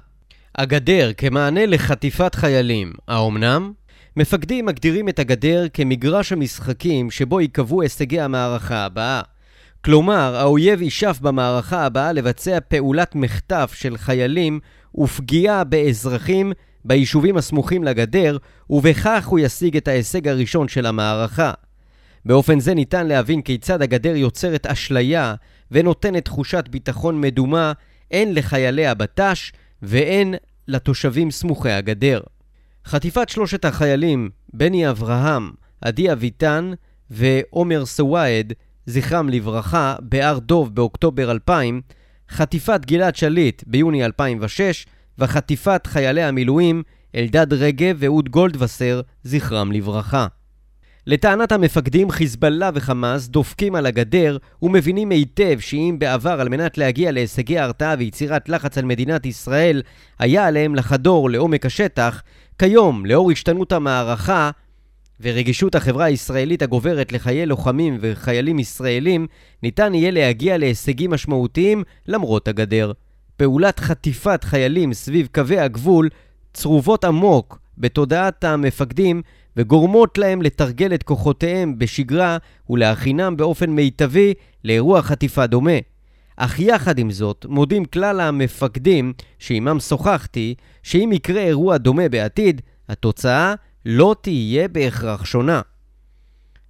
הגדר 0.55 1.11
כמענה 1.17 1.67
לחטיפת 1.67 2.35
חיילים, 2.35 2.93
האומנם? 3.09 3.73
מפקדים 4.17 4.67
מגדירים 4.67 5.09
את 5.09 5.19
הגדר 5.19 5.67
כמגרש 5.73 6.33
המשחקים 6.33 7.11
שבו 7.11 7.41
ייקבעו 7.41 7.83
הישגי 7.83 8.21
המערכה 8.21 8.85
הבאה. 8.85 9.23
כלומר, 9.85 10.37
האויב 10.37 10.83
ישאף 10.83 11.21
במערכה 11.21 11.87
הבאה 11.87 12.13
לבצע 12.13 12.59
פעולת 12.69 13.15
מחטף 13.15 13.73
של 13.75 13.97
חיילים 13.97 14.61
ופגיעה 14.95 15.65
באזרחים 15.65 16.53
ביישובים 16.85 17.37
הסמוכים 17.37 17.85
לגדר, 17.85 18.37
ובכך 18.71 19.27
הוא 19.27 19.39
ישיג 19.39 19.77
את 19.77 19.89
ההישג 19.89 20.29
הראשון 20.29 20.69
של 20.69 20.87
המערכה. 20.87 21.53
באופן 22.25 22.61
זה 22.61 22.75
ניתן 22.75 23.07
להבין 23.07 23.43
כיצד 23.43 23.83
הגדר 23.83 24.17
יוצרת 24.17 24.67
אשליה 24.67 25.35
ונותנת 25.71 26.25
תחושת 26.25 26.65
ביטחון 26.71 27.21
מדומה 27.21 27.73
הן 28.11 28.35
לחיילי 28.35 28.87
הבט"ש 28.87 29.53
והן 29.83 30.35
לתושבים 30.69 31.31
סמוכי 31.31 31.71
הגדר. 31.71 32.21
חטיפת 32.87 33.29
שלושת 33.29 33.65
החיילים, 33.65 34.31
בני 34.53 34.91
אברהם, 34.91 35.51
עדי 35.81 36.13
אביטן 36.13 36.73
ועומר 37.11 37.87
סוואעד, 37.87 38.53
זכרם 38.91 39.29
לברכה, 39.29 39.97
בהר 40.01 40.39
דוב 40.39 40.75
באוקטובר 40.75 41.31
2000, 41.31 41.81
חטיפת 42.31 42.81
גלעד 42.87 43.17
שליט 43.17 43.63
ביוני 43.67 44.05
2006 44.05 44.87
וחטיפת 45.19 45.87
חיילי 45.87 46.23
המילואים 46.23 46.83
אלדד 47.15 47.53
רגב 47.53 47.97
ואהוד 47.99 48.29
גולדווסר, 48.29 49.01
זכרם 49.25 49.73
לברכה. 49.73 50.27
לטענת 51.07 51.53
המפקדים, 51.53 52.11
חיזבאללה 52.11 52.71
וחמאס 52.75 53.29
דופקים 53.29 53.75
על 53.75 53.87
הגדר 53.87 54.37
ומבינים 54.63 55.11
היטב 55.11 55.59
שאם 55.61 55.97
בעבר 55.99 56.41
על 56.41 56.49
מנת 56.49 56.79
להגיע 56.79 57.13
להישגי 57.13 57.59
הרתעה 57.59 57.95
ויצירת 57.99 58.49
לחץ 58.49 58.79
על 58.79 58.85
מדינת 58.85 59.27
ישראל 59.27 59.83
היה 60.19 60.47
עליהם 60.47 60.75
לחדור 60.75 61.31
לעומק 61.31 61.67
השטח, 61.67 62.23
כיום, 62.59 63.07
לאור 63.07 63.31
השתנות 63.31 63.73
המערכה 63.73 64.51
ורגישות 65.23 65.75
החברה 65.75 66.05
הישראלית 66.05 66.63
הגוברת 66.63 67.13
לחיי 67.13 67.47
לוחמים 67.47 67.99
וחיילים 68.01 68.59
ישראלים, 68.59 69.27
ניתן 69.63 69.95
יהיה 69.95 70.11
להגיע 70.11 70.59
להישגים 70.59 71.11
משמעותיים 71.11 71.83
למרות 72.07 72.49
הגדר. 72.49 72.93
פעולת 73.37 73.81
חטיפת 73.81 74.45
חיילים 74.45 74.93
סביב 74.93 75.29
קווי 75.35 75.59
הגבול 75.59 76.09
צרובות 76.53 77.05
עמוק 77.05 77.59
בתודעת 77.79 78.45
המפקדים 78.45 79.23
וגורמות 79.57 80.19
להם 80.19 80.43
לתרגל 80.43 80.95
את 80.95 81.03
כוחותיהם 81.03 81.79
בשגרה 81.79 82.39
ולהכינם 82.71 83.37
באופן 83.37 83.71
מיטבי 83.71 84.35
לאירוע 84.65 85.03
חטיפה 85.03 85.47
דומה. 85.47 85.79
אך 86.37 86.61
יחד 86.61 86.99
עם 86.99 87.11
זאת, 87.11 87.47
מודים 87.49 87.85
כלל 87.85 88.21
המפקדים 88.21 89.13
שעימם 89.39 89.81
שוחחתי, 89.81 90.55
שאם 90.83 91.11
יקרה 91.13 91.41
אירוע 91.41 91.77
דומה 91.77 92.09
בעתיד, 92.09 92.61
התוצאה 92.89 93.55
לא 93.87 94.17
תהיה 94.21 94.69
בהכרח 94.69 95.25
שונה. 95.25 95.61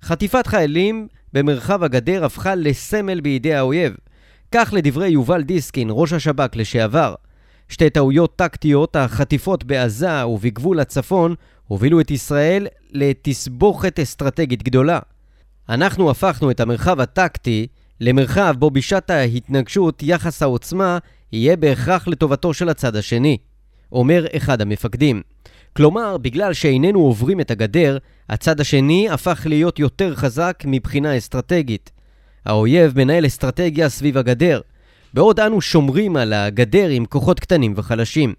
חטיפת 0.03 0.47
חיילים 0.47 1.09
במרחב 1.33 1.83
הגדר 1.83 2.25
הפכה 2.25 2.55
לסמל 2.55 3.21
בידי 3.21 3.55
האויב. 3.55 3.97
כך 4.53 4.71
לדברי 4.77 5.09
יובל 5.09 5.43
דיסקין, 5.43 5.89
ראש 5.91 6.13
השב"כ 6.13 6.57
לשעבר. 6.57 7.15
שתי 7.69 7.91
טעויות 7.91 8.37
טקטיות, 8.37 8.97
החטיפות 8.97 9.65
בעזה 9.65 10.27
ובגבול 10.27 10.81
הצפון, 10.81 11.35
הובילו 11.67 12.01
את 12.01 12.11
ישראל 12.11 12.67
לתסבוכת 12.93 14.01
אסטרטגית 14.01 14.63
גדולה. 14.63 14.99
אנחנו 15.69 16.11
הפכנו 16.11 16.51
את 16.51 16.61
המרחב 16.61 17.01
הטקטי 17.01 17.67
למרחב 18.01 18.55
בו 18.59 18.71
בשעת 18.71 19.11
ההתנגשות 19.11 20.03
יחס 20.03 20.43
העוצמה 20.43 20.99
יהיה 21.33 21.57
בהכרח 21.57 22.09
לטובתו 22.09 22.55
של 22.55 22.69
הצד 22.69 22.97
השני, 22.97 23.37
אומר 23.93 24.27
אחד 24.37 24.61
המפקדים. 24.61 25.23
כלומר, 25.77 26.17
בגלל 26.17 26.53
שאיננו 26.53 27.01
עוברים 27.01 27.41
את 27.41 27.51
הגדר, 27.51 27.99
הצד 28.29 28.61
השני 28.61 29.11
הפך 29.11 29.43
להיות 29.47 29.79
יותר 29.79 30.17
חזק 30.17 30.63
מבחינה 30.67 31.19
אסטרטגית. 31.19 31.91
האויב 32.47 32.93
מנהל 32.99 33.27
אסטרטגיה 33.27 33.89
סביב 33.89 34.19
הגדר, 34.19 34.61
בעוד 35.15 35.41
אנו 35.41 35.61
שומרים 35.61 36.17
על 36.17 36.33
הגדר 36.33 36.89
עם 36.89 37.05
כוחות 37.05 37.41
קטנים 37.41 37.73
וחלשים. 37.77 38.35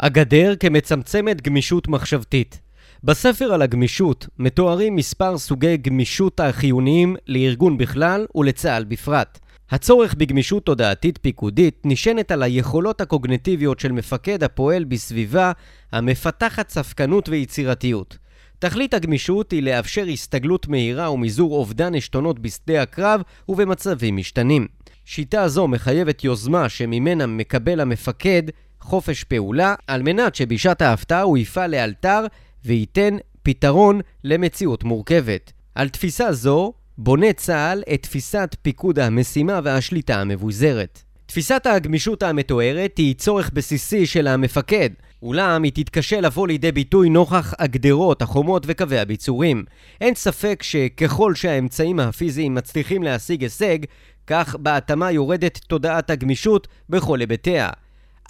הגדר 0.00 0.54
כמצמצמת 0.60 1.42
גמישות 1.42 1.88
מחשבתית. 1.88 2.60
בספר 3.04 3.44
על 3.44 3.62
הגמישות 3.62 4.26
מתוארים 4.38 4.96
מספר 4.96 5.38
סוגי 5.38 5.76
גמישות 5.76 6.40
החיוניים 6.40 7.16
לארגון 7.28 7.78
בכלל 7.78 8.26
ולצה"ל 8.34 8.84
בפרט. 8.84 9.38
הצורך 9.70 10.14
בגמישות 10.14 10.66
תודעתית 10.66 11.18
פיקודית 11.22 11.82
נשענת 11.84 12.30
על 12.30 12.42
היכולות 12.42 13.00
הקוגנטיביות 13.00 13.80
של 13.80 13.92
מפקד 13.92 14.44
הפועל 14.44 14.84
בסביבה 14.84 15.52
המפתחת 15.92 16.68
ספקנות 16.68 17.28
ויצירתיות. 17.28 18.18
תכלית 18.58 18.94
הגמישות 18.94 19.50
היא 19.50 19.62
לאפשר 19.62 20.04
הסתגלות 20.12 20.68
מהירה 20.68 21.10
ומזעור 21.10 21.54
אובדן 21.54 21.94
עשתונות 21.94 22.38
בשדה 22.38 22.82
הקרב 22.82 23.22
ובמצבים 23.48 24.16
משתנים. 24.16 24.66
שיטה 25.04 25.48
זו 25.48 25.68
מחייבת 25.68 26.24
יוזמה 26.24 26.68
שממנה 26.68 27.26
מקבל 27.26 27.80
המפקד 27.80 28.42
חופש 28.80 29.24
פעולה, 29.24 29.74
על 29.86 30.02
מנת 30.02 30.34
שבשעת 30.34 30.82
ההפתעה 30.82 31.22
הוא 31.22 31.38
יפעל 31.38 31.70
לאלתר 31.70 32.24
וייתן 32.64 33.16
פתרון 33.42 34.00
למציאות 34.24 34.84
מורכבת. 34.84 35.52
על 35.74 35.88
תפיסה 35.88 36.32
זו 36.32 36.72
בונה 36.98 37.32
צה"ל 37.32 37.82
את 37.94 38.02
תפיסת 38.02 38.56
פיקוד 38.62 38.98
המשימה 38.98 39.60
והשליטה 39.64 40.20
המבוזרת. 40.20 41.02
תפיסת 41.26 41.66
הגמישות 41.66 42.22
המתוארת 42.22 42.98
היא 42.98 43.14
צורך 43.14 43.50
בסיסי 43.52 44.06
של 44.06 44.26
המפקד, 44.26 44.90
אולם 45.22 45.62
היא 45.62 45.72
תתקשה 45.74 46.20
לבוא 46.20 46.48
לידי 46.48 46.72
ביטוי 46.72 47.08
נוכח 47.08 47.54
הגדרות, 47.58 48.22
החומות 48.22 48.62
וקווי 48.66 48.98
הביצורים. 48.98 49.64
אין 50.00 50.14
ספק 50.14 50.62
שככל 50.62 51.34
שהאמצעים 51.34 52.00
הפיזיים 52.00 52.54
מצליחים 52.54 53.02
להשיג 53.02 53.42
הישג, 53.42 53.78
כך 54.26 54.56
בהתאמה 54.56 55.10
יורדת 55.10 55.58
תודעת 55.66 56.10
הגמישות 56.10 56.68
בכל 56.88 57.20
היבטיה. 57.20 57.70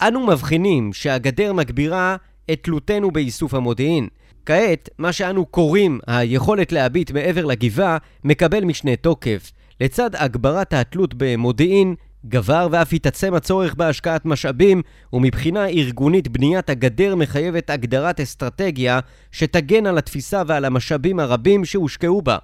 אנו 0.01 0.27
מבחינים 0.27 0.93
שהגדר 0.93 1.53
מגבירה 1.53 2.15
את 2.51 2.59
תלותנו 2.63 3.11
באיסוף 3.11 3.53
המודיעין. 3.53 4.07
כעת, 4.47 4.89
מה 4.97 5.11
שאנו 5.13 5.45
קוראים 5.45 5.99
היכולת 6.07 6.71
להביט 6.71 7.11
מעבר 7.11 7.45
לגבעה, 7.45 7.97
מקבל 8.23 8.63
משנה 8.63 8.95
תוקף. 8.95 9.51
לצד 9.81 10.09
הגברת 10.15 10.73
התלות 10.73 11.13
במודיעין, 11.17 11.95
גבר 12.25 12.67
ואף 12.71 12.93
התעצם 12.93 13.33
הצורך 13.33 13.75
בהשקעת 13.75 14.25
משאבים, 14.25 14.81
ומבחינה 15.13 15.67
ארגונית 15.67 16.27
בניית 16.27 16.69
הגדר 16.69 17.15
מחייבת 17.15 17.69
הגדרת 17.69 18.19
אסטרטגיה 18.19 18.99
שתגן 19.31 19.85
על 19.85 19.97
התפיסה 19.97 20.41
ועל 20.47 20.65
המשאבים 20.65 21.19
הרבים 21.19 21.65
שהושקעו 21.65 22.21
בה. 22.21 22.37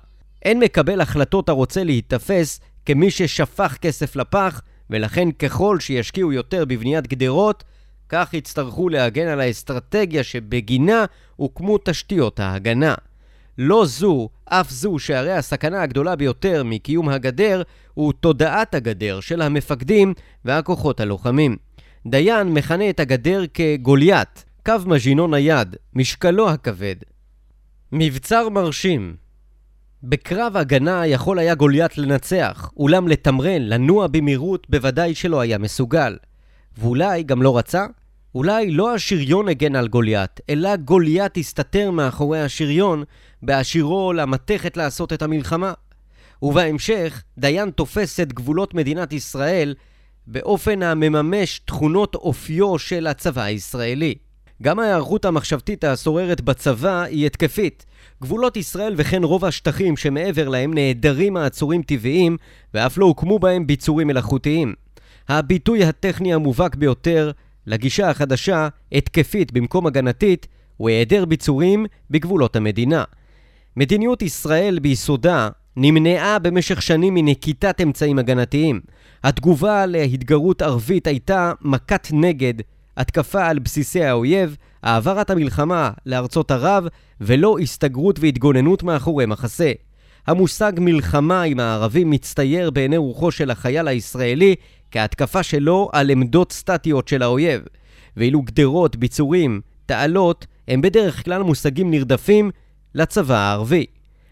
אין 0.46 0.60
מקבל 0.60 1.02
החלטות 1.02 1.50
הרוצה 1.50 1.84
להיתפס 1.84 2.60
כמי 2.86 3.12
ששפך 3.12 3.78
כסף 3.82 4.16
לפח, 4.16 4.62
ולכן 4.90 5.32
ככל 5.32 5.80
שישקיעו 5.80 6.34
יותר 6.34 6.66
בבניית 6.66 7.08
גדרות, 7.08 7.64
כך 8.16 8.34
יצטרכו 8.34 8.90
להגן 8.90 9.28
על 9.28 9.40
האסטרטגיה 9.40 10.24
שבגינה 10.24 11.06
הוקמו 11.36 11.78
תשתיות 11.78 12.40
ההגנה. 12.40 12.96
לא 13.58 13.86
זו, 13.86 14.30
אף 14.46 14.70
זו 14.70 15.00
שהרי 15.00 15.32
הסכנה 15.32 15.82
הגדולה 15.82 16.16
ביותר 16.16 16.64
מקיום 16.66 17.10
הגדר 17.10 17.62
הוא 17.94 18.14
תודעת 18.14 18.76
הגדר 18.76 19.20
של 19.20 19.42
המפקדים 19.42 20.14
והכוחות 20.46 21.00
הלוחמים. 21.00 21.58
דיין 22.08 22.48
מכנה 22.48 22.90
את 22.90 23.00
הגדר 23.00 23.44
כגוליית, 23.54 24.46
קו 24.66 24.74
מז'ינו 24.86 25.28
נייד, 25.28 25.76
משקלו 25.94 26.50
הכבד. 26.50 26.96
מבצר 27.92 28.50
מרשים 28.50 29.16
בקרב 30.04 30.58
הגנה 30.58 31.08
יכול 31.08 31.40
היה 31.40 31.56
גוליית 31.56 31.98
לנצח, 31.98 32.72
אולם 32.78 33.08
לתמרן, 33.08 33.62
לנוע 33.62 34.08
במהירות, 34.08 34.68
בוודאי 34.70 35.16
שלא 35.16 35.40
היה 35.40 35.58
מסוגל. 35.58 36.18
ואולי 36.78 37.24
גם 37.24 37.42
לא 37.42 37.58
רצה? 37.58 37.86
אולי 38.36 38.72
לא 38.72 38.94
השריון 38.94 39.48
הגן 39.48 39.76
על 39.76 39.88
גוליית, 39.88 40.42
אלא 40.50 40.76
גוליית 40.76 41.38
הסתתר 41.38 41.92
מאחורי 41.92 42.42
השריון, 42.42 43.04
בהשירו 43.42 44.14
למתכת 44.14 44.78
לעשות 44.78 45.14
את 45.14 45.22
המלחמה. 45.22 45.74
ובהמשך, 46.42 47.24
דיין 47.38 47.72
תופס 47.72 48.20
את 48.20 48.34
גבולות 48.34 48.74
מדינת 48.74 49.14
ישראל 49.14 49.76
באופן 50.28 50.84
המממש 50.84 51.60
תכונות 51.60 52.16
אופיו 52.16 52.80
של 52.80 53.08
הצבא 53.08 53.42
הישראלי. 53.42 54.16
גם 54.62 54.80
ההיערכות 54.80 55.26
המחשבתית 55.26 55.84
השוררת 55.84 56.42
בצבא 56.42 57.02
היא 57.02 57.26
התקפית. 57.26 57.86
גבולות 58.22 58.58
ישראל 58.58 58.94
וכן 58.98 59.24
רוב 59.24 59.46
השטחים 59.46 59.98
שמעבר 59.98 60.50
להם 60.50 60.74
נעדרים 60.74 61.34
מעצורים 61.34 61.82
טבעיים 61.82 62.38
ואף 62.74 62.98
לא 62.98 63.06
הוקמו 63.06 63.40
בהם 63.40 63.68
ביצורים 63.68 64.08
מלאכותיים. 64.08 64.74
הביטוי 65.30 65.84
הטכני 65.84 66.34
המובהק 66.34 66.76
ביותר 66.76 67.32
לגישה 67.68 68.10
החדשה, 68.10 68.68
התקפית 68.92 69.52
במקום 69.52 69.88
הגנתית, 69.88 70.48
הוא 70.78 70.90
היעדר 70.90 71.26
ביצורים 71.26 71.86
בגבולות 72.10 72.56
המדינה. 72.56 73.04
מדיניות 73.78 74.22
ישראל 74.22 74.80
ביסודה 74.80 75.50
נמנעה 75.78 76.40
במשך 76.40 76.82
שנים 76.82 77.14
מנקיטת 77.14 77.82
אמצעים 77.82 78.20
הגנתיים. 78.20 78.82
התגובה 79.24 79.86
להתגרות 79.86 80.62
ערבית 80.62 81.08
הייתה 81.08 81.52
מכת 81.62 82.08
נגד, 82.14 82.54
התקפה 82.98 83.48
על 83.48 83.60
בסיסי 83.60 84.04
האויב, 84.04 84.58
העברת 84.84 85.30
המלחמה 85.30 85.92
לארצות 86.06 86.52
ערב, 86.52 86.88
ולא 87.22 87.58
הסתגרות 87.62 88.20
והתגוננות 88.20 88.84
מאחורי 88.84 89.26
מחסה. 89.26 89.72
המושג 90.28 90.74
מלחמה 90.78 91.42
עם 91.42 91.60
הערבים 91.60 92.10
מצטייר 92.10 92.70
בעיני 92.70 92.98
רוחו 92.98 93.32
של 93.32 93.52
החייל 93.52 93.88
הישראלי 93.88 94.56
כהתקפה 94.94 95.44
שלו 95.44 95.90
על 95.94 96.10
עמדות 96.10 96.52
סטטיות 96.52 97.08
של 97.08 97.22
האויב, 97.22 97.62
ואילו 98.18 98.42
גדרות, 98.42 98.96
ביצורים, 98.96 99.62
תעלות, 99.86 100.46
הם 100.68 100.82
בדרך 100.82 101.26
כלל 101.26 101.44
מושגים 101.44 101.92
נרדפים 101.92 102.52
לצבא 102.96 103.36
הערבי. 103.38 103.86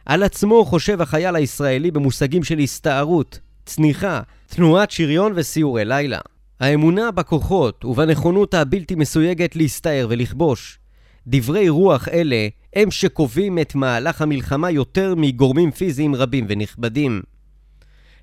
על 0.06 0.24
עצמו 0.24 0.66
חושב 0.66 1.02
החייל 1.02 1.36
הישראלי 1.36 1.92
במושגים 1.92 2.44
של 2.44 2.60
הסתערות, 2.60 3.40
צניחה, 3.66 4.22
תנועת 4.48 4.92
שריון 4.92 5.34
וסיורי 5.36 5.86
לילה. 5.86 6.20
האמונה 6.60 7.12
בכוחות 7.12 7.86
ובנכונות 7.86 8.54
הבלתי 8.54 8.96
מסויגת 8.96 9.56
להסתער 9.56 10.08
ולכבוש. 10.10 10.80
דברי 11.28 11.70
רוח 11.70 12.08
אלה 12.08 12.48
הם 12.76 12.92
שקובעים 12.92 13.60
את 13.60 13.76
מהלך 13.76 14.22
המלחמה 14.22 14.72
יותר 14.72 15.16
מגורמים 15.18 15.72
פיזיים 15.72 16.16
רבים 16.16 16.46
ונכבדים. 16.50 17.22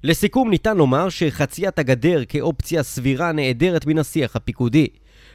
לסיכום 0.04 0.50
ניתן 0.50 0.76
לומר 0.76 1.08
שחציית 1.08 1.78
הגדר 1.78 2.22
כאופציה 2.28 2.82
סבירה 2.82 3.32
נעדרת 3.32 3.86
מן 3.86 3.98
השיח 3.98 4.36
הפיקודי. 4.36 4.86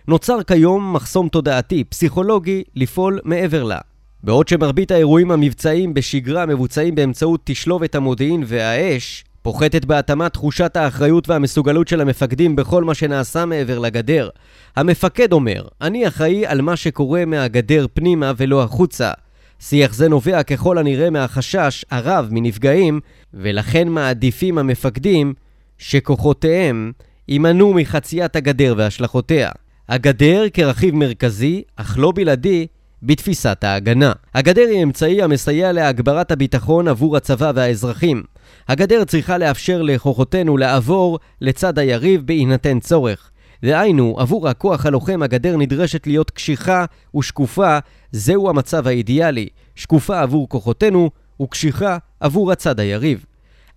נוצר 0.07 0.43
כיום 0.43 0.93
מחסום 0.93 1.29
תודעתי, 1.29 1.83
פסיכולוגי, 1.83 2.63
לפעול 2.75 3.19
מעבר 3.23 3.63
לה. 3.63 3.77
בעוד 4.23 4.47
שמרבית 4.47 4.91
האירועים 4.91 5.31
המבצעיים 5.31 5.93
בשגרה 5.93 6.45
מבוצעים 6.45 6.95
באמצעות 6.95 7.41
תשלובת 7.43 7.95
המודיעין 7.95 8.43
והאש, 8.47 9.23
פוחתת 9.41 9.85
בהתאמה 9.85 10.29
תחושת 10.29 10.77
האחריות 10.77 11.29
והמסוגלות 11.29 11.87
של 11.87 12.01
המפקדים 12.01 12.55
בכל 12.55 12.83
מה 12.83 12.93
שנעשה 12.93 13.45
מעבר 13.45 13.79
לגדר. 13.79 14.29
המפקד 14.75 15.33
אומר, 15.33 15.67
אני 15.81 16.07
אחראי 16.07 16.45
על 16.45 16.61
מה 16.61 16.75
שקורה 16.75 17.25
מהגדר 17.25 17.85
פנימה 17.93 18.31
ולא 18.37 18.63
החוצה. 18.63 19.11
שיח 19.59 19.93
זה 19.93 20.09
נובע 20.09 20.43
ככל 20.43 20.77
הנראה 20.77 21.09
מהחשש 21.09 21.85
הרב 21.91 22.27
מנפגעים, 22.31 22.99
ולכן 23.33 23.87
מעדיפים 23.87 24.57
המפקדים 24.57 25.33
שכוחותיהם 25.77 26.91
יימנעו 27.27 27.73
מחציית 27.73 28.35
הגדר 28.35 28.73
והשלכותיה. 28.77 29.49
הגדר 29.89 30.45
כרכיב 30.53 30.95
מרכזי, 30.95 31.63
אך 31.75 31.95
לא 31.99 32.11
בלעדי, 32.15 32.67
בתפיסת 33.03 33.63
ההגנה. 33.63 34.11
הגדר 34.35 34.67
היא 34.69 34.83
אמצעי 34.83 35.21
המסייע 35.21 35.71
להגברת 35.71 36.31
הביטחון 36.31 36.87
עבור 36.87 37.17
הצבא 37.17 37.51
והאזרחים. 37.55 38.23
הגדר 38.67 39.03
צריכה 39.03 39.37
לאפשר 39.37 39.81
לכוחותינו 39.81 40.57
לעבור 40.57 41.19
לצד 41.41 41.79
היריב 41.79 42.21
בהינתן 42.25 42.79
צורך. 42.79 43.31
דהיינו, 43.63 44.15
עבור 44.19 44.49
הכוח 44.49 44.85
הלוחם 44.85 45.21
הגדר 45.23 45.57
נדרשת 45.57 46.07
להיות 46.07 46.31
קשיחה 46.31 46.85
ושקופה, 47.15 47.77
זהו 48.11 48.49
המצב 48.49 48.87
האידיאלי. 48.87 49.47
שקופה 49.75 50.21
עבור 50.21 50.49
כוחותינו 50.49 51.09
וקשיחה 51.41 51.97
עבור 52.19 52.51
הצד 52.51 52.79
היריב. 52.79 53.25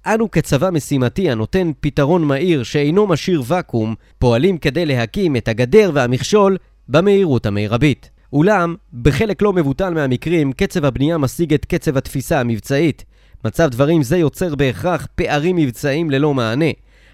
אנו 0.07 0.31
כצבא 0.31 0.71
משימתי 0.71 1.31
הנותן 1.31 1.71
פתרון 1.81 2.25
מהיר 2.25 2.63
שאינו 2.63 3.07
משאיר 3.07 3.43
ואקום, 3.47 3.95
פועלים 4.19 4.59
כדי 4.59 4.87
להקים 4.87 5.37
את 5.37 5.49
הגדר 5.49 5.91
והמכשול 5.95 6.57
במהירות 6.89 7.47
המרבית. 7.47 8.11
אולם, 8.33 8.75
בחלק 9.03 9.43
לא 9.43 9.53
מבוטל 9.53 9.95
מהמקרים, 9.95 10.53
קצב 10.53 10.85
הבנייה 10.85 11.19
משיג 11.19 11.55
את 11.55 11.65
קצב 11.65 11.97
התפיסה 11.97 12.41
המבצעית. 12.41 13.05
מצב 13.45 13.69
דברים 13.69 14.03
זה 14.03 14.17
יוצר 14.17 14.55
בהכרח 14.55 15.07
פערים 15.15 15.57
מבצעיים 15.57 16.11
ללא 16.11 16.35
מענה. 16.35 16.71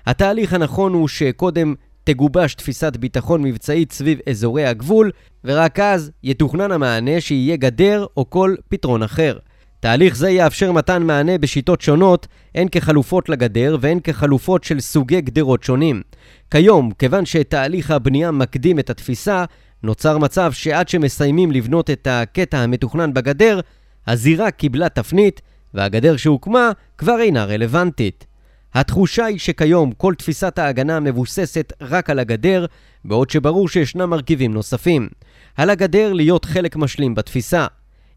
התהליך 0.07 0.53
הנכון 0.53 0.93
הוא 0.93 1.09
שקודם 1.09 1.75
תגובש 2.05 2.55
תפיסת 2.55 2.97
ביטחון 2.97 3.43
מבצעית 3.43 3.93
סביב 3.93 4.19
אזורי 4.29 4.65
הגבול, 4.65 5.11
ורק 5.45 5.81
אז 5.81 6.11
יתוכנן 6.23 6.73
המענה 6.73 7.21
שיהיה 7.21 7.57
גדר 7.57 8.07
או 8.17 8.31
כל 8.31 8.55
פתרון 8.69 9.03
אחר. 9.03 9.39
תהליך 9.81 10.17
זה 10.17 10.31
יאפשר 10.31 10.73
מתן 10.73 11.03
מענה 11.03 11.39
בשיטות 11.39 11.81
שונות, 11.81 12.27
הן 12.55 12.69
כחלופות 12.69 13.29
לגדר 13.29 13.77
והן 13.81 14.01
כחלופות 14.05 14.65
של 14.65 14.81
סוגי 14.81 15.21
גדרות 15.21 15.63
שונים. 15.63 16.03
כיום, 16.51 16.91
כיוון 16.99 17.27
שתהליך 17.27 17.91
הבנייה 17.91 18.31
מקדים 18.31 18.79
את 18.79 18.91
התפיסה, 18.91 19.45
נוצר 19.83 20.19
מצב 20.19 20.53
שעד 20.53 20.89
שמסיימים 20.89 21.53
לבנות 21.53 21.91
את 21.91 22.09
הקטע 22.11 22.59
המתוכנן 22.59 23.15
בגדר, 23.15 23.61
הזירה 24.07 24.51
קיבלה 24.51 24.89
תפנית, 24.89 25.41
והגדר 25.75 26.17
שהוקמה 26.17 26.71
כבר 26.99 27.21
אינה 27.21 27.45
רלוונטית. 27.45 28.27
התחושה 28.75 29.25
היא 29.25 29.39
שכיום 29.39 29.93
כל 29.93 30.15
תפיסת 30.15 30.59
ההגנה 30.59 31.01
מבוססת 31.01 31.73
רק 31.81 32.11
על 32.11 32.19
הגדר, 32.19 32.67
בעוד 33.05 33.31
שברור 33.31 33.69
שישנם 33.69 34.11
מרכיבים 34.11 34.55
נוספים. 34.55 35.09
על 35.57 35.71
הגדר 35.71 36.13
להיות 36.13 36.45
חלק 36.45 36.77
משלים 36.77 37.15
בתפיסה. 37.15 37.67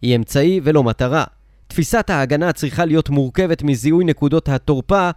היא 0.01 0.15
אמצעי 0.15 0.59
ולא 0.63 0.83
מטרה. 0.83 1.23
תפיסת 1.67 2.09
ההגנה 2.09 2.53
צריכה 2.53 2.85
להיות 2.85 3.09
מורכבת 3.09 3.63
מזיהוי 3.63 4.05
נקודות 4.05 4.49
התורפה 4.49 5.09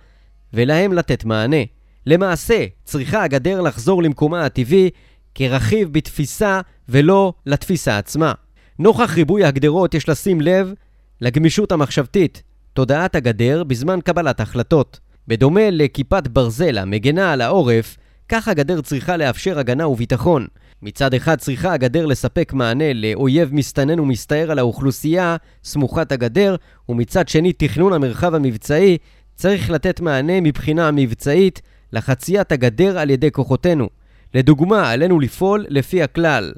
ולהם 0.53 0.92
לתת 0.92 1.24
מענה. 1.24 1.62
למעשה, 2.07 2.66
צריכה 2.85 3.22
הגדר 3.22 3.61
לחזור 3.61 4.03
למקומה 4.03 4.44
הטבעי 4.44 4.90
כרכיב 5.35 5.92
בתפיסה 5.92 6.61
ולא 6.88 7.33
לתפיסה 7.46 7.98
עצמה. 7.98 8.33
נוכח 8.79 9.14
ריבוי 9.14 9.44
הגדרות 9.44 9.94
יש 9.94 10.09
לשים 10.09 10.40
לב 10.40 10.72
לגמישות 11.20 11.72
המחשבתית, 11.72 12.42
תודעת 12.72 13.14
הגדר 13.14 13.64
בזמן 13.64 14.01
קבלת 14.01 14.40
החלטות. 14.40 15.01
בדומה 15.29 15.71
לכיפת 15.71 16.29
ברזל 16.29 16.79
המגנה 16.79 17.33
על 17.33 17.41
העורף, 17.41 17.97
כך 18.29 18.49
הגדר 18.49 18.81
צריכה 18.81 19.17
לאפשר 19.17 19.59
הגנה 19.59 19.88
וביטחון. 19.88 20.47
מצד 20.83 21.14
אחד 21.14 21.38
צריכה 21.38 21.73
הגדר 21.73 22.07
לספק 22.07 22.53
מענה 22.53 22.93
לאויב 22.93 23.55
מסתנן 23.55 24.01
ומסתער 24.01 24.51
על 24.51 24.59
האוכלוסייה 24.59 25.37
סמוכת 25.64 26.12
הגדר, 26.12 26.57
ומצד 26.88 27.29
שני 27.29 27.53
תכנון 27.53 27.93
המרחב 27.93 28.35
המבצעי 28.35 28.99
צריך 29.35 29.71
לתת 29.71 30.01
מענה 30.01 30.41
מבחינה 30.41 30.91
מבצעית 30.91 31.62
לחציית 31.93 32.53
הגדר 32.53 32.99
על 32.99 33.11
ידי 33.11 33.31
כוחותינו. 33.31 33.88
לדוגמה, 34.35 34.91
עלינו 34.91 35.21
לפעול 35.21 35.67
לפי 35.69 36.03
הכלל, 36.03 36.53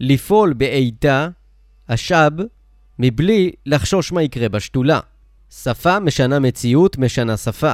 לפעול 0.00 0.52
בעיטה, 0.52 1.28
אשב, 1.86 2.30
מבלי 2.98 3.50
לחשוש 3.66 4.12
מה 4.12 4.22
יקרה 4.22 4.48
בשתולה. 4.48 5.00
שפה 5.50 6.00
משנה 6.00 6.38
מציאות, 6.38 6.98
משנה 6.98 7.36
שפה. 7.36 7.72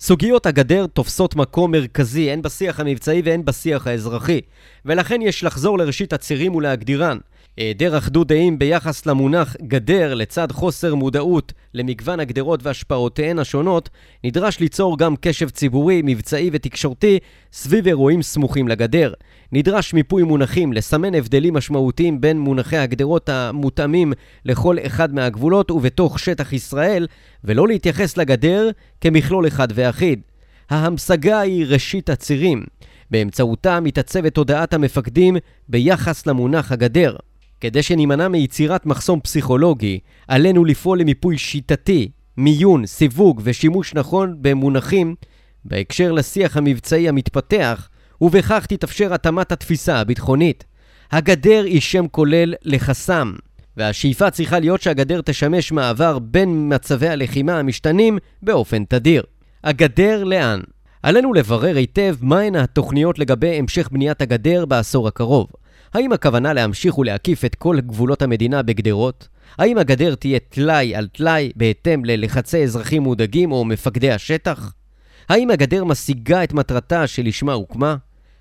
סוגיות 0.00 0.46
הגדר 0.46 0.86
תופסות 0.86 1.36
מקום 1.36 1.70
מרכזי 1.70 2.30
הן 2.30 2.42
בשיח 2.42 2.80
המבצעי 2.80 3.22
והן 3.24 3.44
בשיח 3.44 3.86
האזרחי, 3.86 4.40
ולכן 4.84 5.22
יש 5.22 5.44
לחזור 5.44 5.78
לראשית 5.78 6.12
הצירים 6.12 6.54
ולהגדירן. 6.54 7.18
היעדר 7.58 7.98
אחדות 7.98 8.28
דעים 8.28 8.58
ביחס 8.58 9.06
למונח 9.06 9.56
גדר 9.62 10.14
לצד 10.14 10.52
חוסר 10.52 10.94
מודעות 10.94 11.52
למגוון 11.74 12.20
הגדרות 12.20 12.60
והשפעותיהן 12.62 13.38
השונות, 13.38 13.88
נדרש 14.24 14.60
ליצור 14.60 14.98
גם 14.98 15.14
קשב 15.20 15.48
ציבורי, 15.48 16.02
מבצעי 16.04 16.50
ותקשורתי 16.52 17.18
סביב 17.52 17.86
אירועים 17.86 18.22
סמוכים 18.22 18.68
לגדר. 18.68 19.12
נדרש 19.52 19.94
מיפוי 19.94 20.22
מונחים, 20.22 20.72
לסמן 20.72 21.14
הבדלים 21.14 21.54
משמעותיים 21.54 22.20
בין 22.20 22.38
מונחי 22.38 22.76
הגדרות 22.76 23.28
המותאמים 23.28 24.12
לכל 24.44 24.76
אחד 24.86 25.14
מהגבולות 25.14 25.70
ובתוך 25.70 26.18
שטח 26.18 26.52
ישראל, 26.52 27.06
ולא 27.44 27.68
להתייחס 27.68 28.16
לגדר 28.16 28.70
כמכלול 29.00 29.46
אחד 29.46 29.68
ואחיד. 29.74 30.20
ההמשגה 30.70 31.40
היא 31.40 31.66
ראשית 31.68 32.10
הצירים. 32.10 32.64
באמצעותה 33.10 33.80
מתעצבת 33.80 34.34
תודעת 34.34 34.74
המפקדים 34.74 35.36
ביחס 35.68 36.26
למונח 36.26 36.72
הגדר. 36.72 37.16
כדי 37.60 37.82
שנימנע 37.82 38.28
מיצירת 38.28 38.86
מחסום 38.86 39.20
פסיכולוגי, 39.20 39.98
עלינו 40.28 40.64
לפעול 40.64 41.00
למיפוי 41.00 41.38
שיטתי, 41.38 42.10
מיון, 42.36 42.86
סיווג 42.86 43.40
ושימוש 43.44 43.94
נכון 43.94 44.36
במונחים 44.40 45.14
בהקשר 45.64 46.12
לשיח 46.12 46.56
המבצעי 46.56 47.08
המתפתח, 47.08 47.88
ובכך 48.20 48.66
תתאפשר 48.66 49.14
התאמת 49.14 49.52
התפיסה 49.52 49.96
הביטחונית. 49.96 50.64
הגדר 51.12 51.64
היא 51.64 51.80
שם 51.80 52.08
כולל 52.10 52.54
לחסם, 52.62 53.32
והשאיפה 53.76 54.30
צריכה 54.30 54.58
להיות 54.58 54.82
שהגדר 54.82 55.20
תשמש 55.24 55.72
מעבר 55.72 56.18
בין 56.18 56.74
מצבי 56.74 57.08
הלחימה 57.08 57.58
המשתנים 57.58 58.18
באופן 58.42 58.84
תדיר. 58.84 59.22
הגדר 59.64 60.24
לאן? 60.24 60.60
עלינו 61.02 61.32
לברר 61.32 61.76
היטב 61.76 62.16
מהן 62.20 62.56
התוכניות 62.56 63.18
לגבי 63.18 63.58
המשך 63.58 63.88
בניית 63.92 64.22
הגדר 64.22 64.66
בעשור 64.66 65.08
הקרוב. 65.08 65.46
האם 65.94 66.12
הכוונה 66.12 66.52
להמשיך 66.52 66.98
ולהקיף 66.98 67.44
את 67.44 67.54
כל 67.54 67.80
גבולות 67.80 68.22
המדינה 68.22 68.62
בגדרות? 68.62 69.28
האם 69.58 69.78
הגדר 69.78 70.14
תהיה 70.14 70.38
טלאי 70.38 70.94
על 70.94 71.06
טלאי 71.06 71.52
בהתאם 71.56 72.04
ללחצי 72.04 72.62
אזרחים 72.62 73.02
מודאגים 73.02 73.52
או 73.52 73.64
מפקדי 73.64 74.10
השטח? 74.10 74.72
האם 75.28 75.50
הגדר 75.50 75.84
משיגה 75.84 76.44
את 76.44 76.52
מטרתה 76.52 77.06
שלשמה 77.06 77.52
הוקמה? 77.52 77.96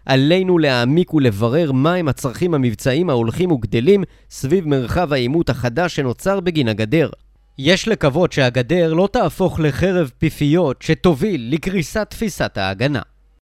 עלינו 0.05 0.57
להעמיק 0.57 1.13
ולברר 1.13 1.71
מהם 1.71 2.07
הצרכים 2.07 2.53
המבצעיים 2.53 3.09
ההולכים 3.09 3.51
וגדלים 3.51 4.03
סביב 4.29 4.67
מרחב 4.67 5.13
העימות 5.13 5.49
החדש 5.49 5.95
שנוצר 5.95 6.39
בגין 6.39 6.67
הגדר. 6.67 7.09
יש 7.57 7.87
לקוות 7.87 8.31
שהגדר 8.31 8.93
לא 8.93 9.09
תהפוך 9.11 9.59
לחרב 9.59 10.11
פיפיות 10.17 10.81
שתוביל 10.81 11.53
לקריסת 11.53 12.07
תפיסת 12.09 12.57
ההגנה. 12.57 13.01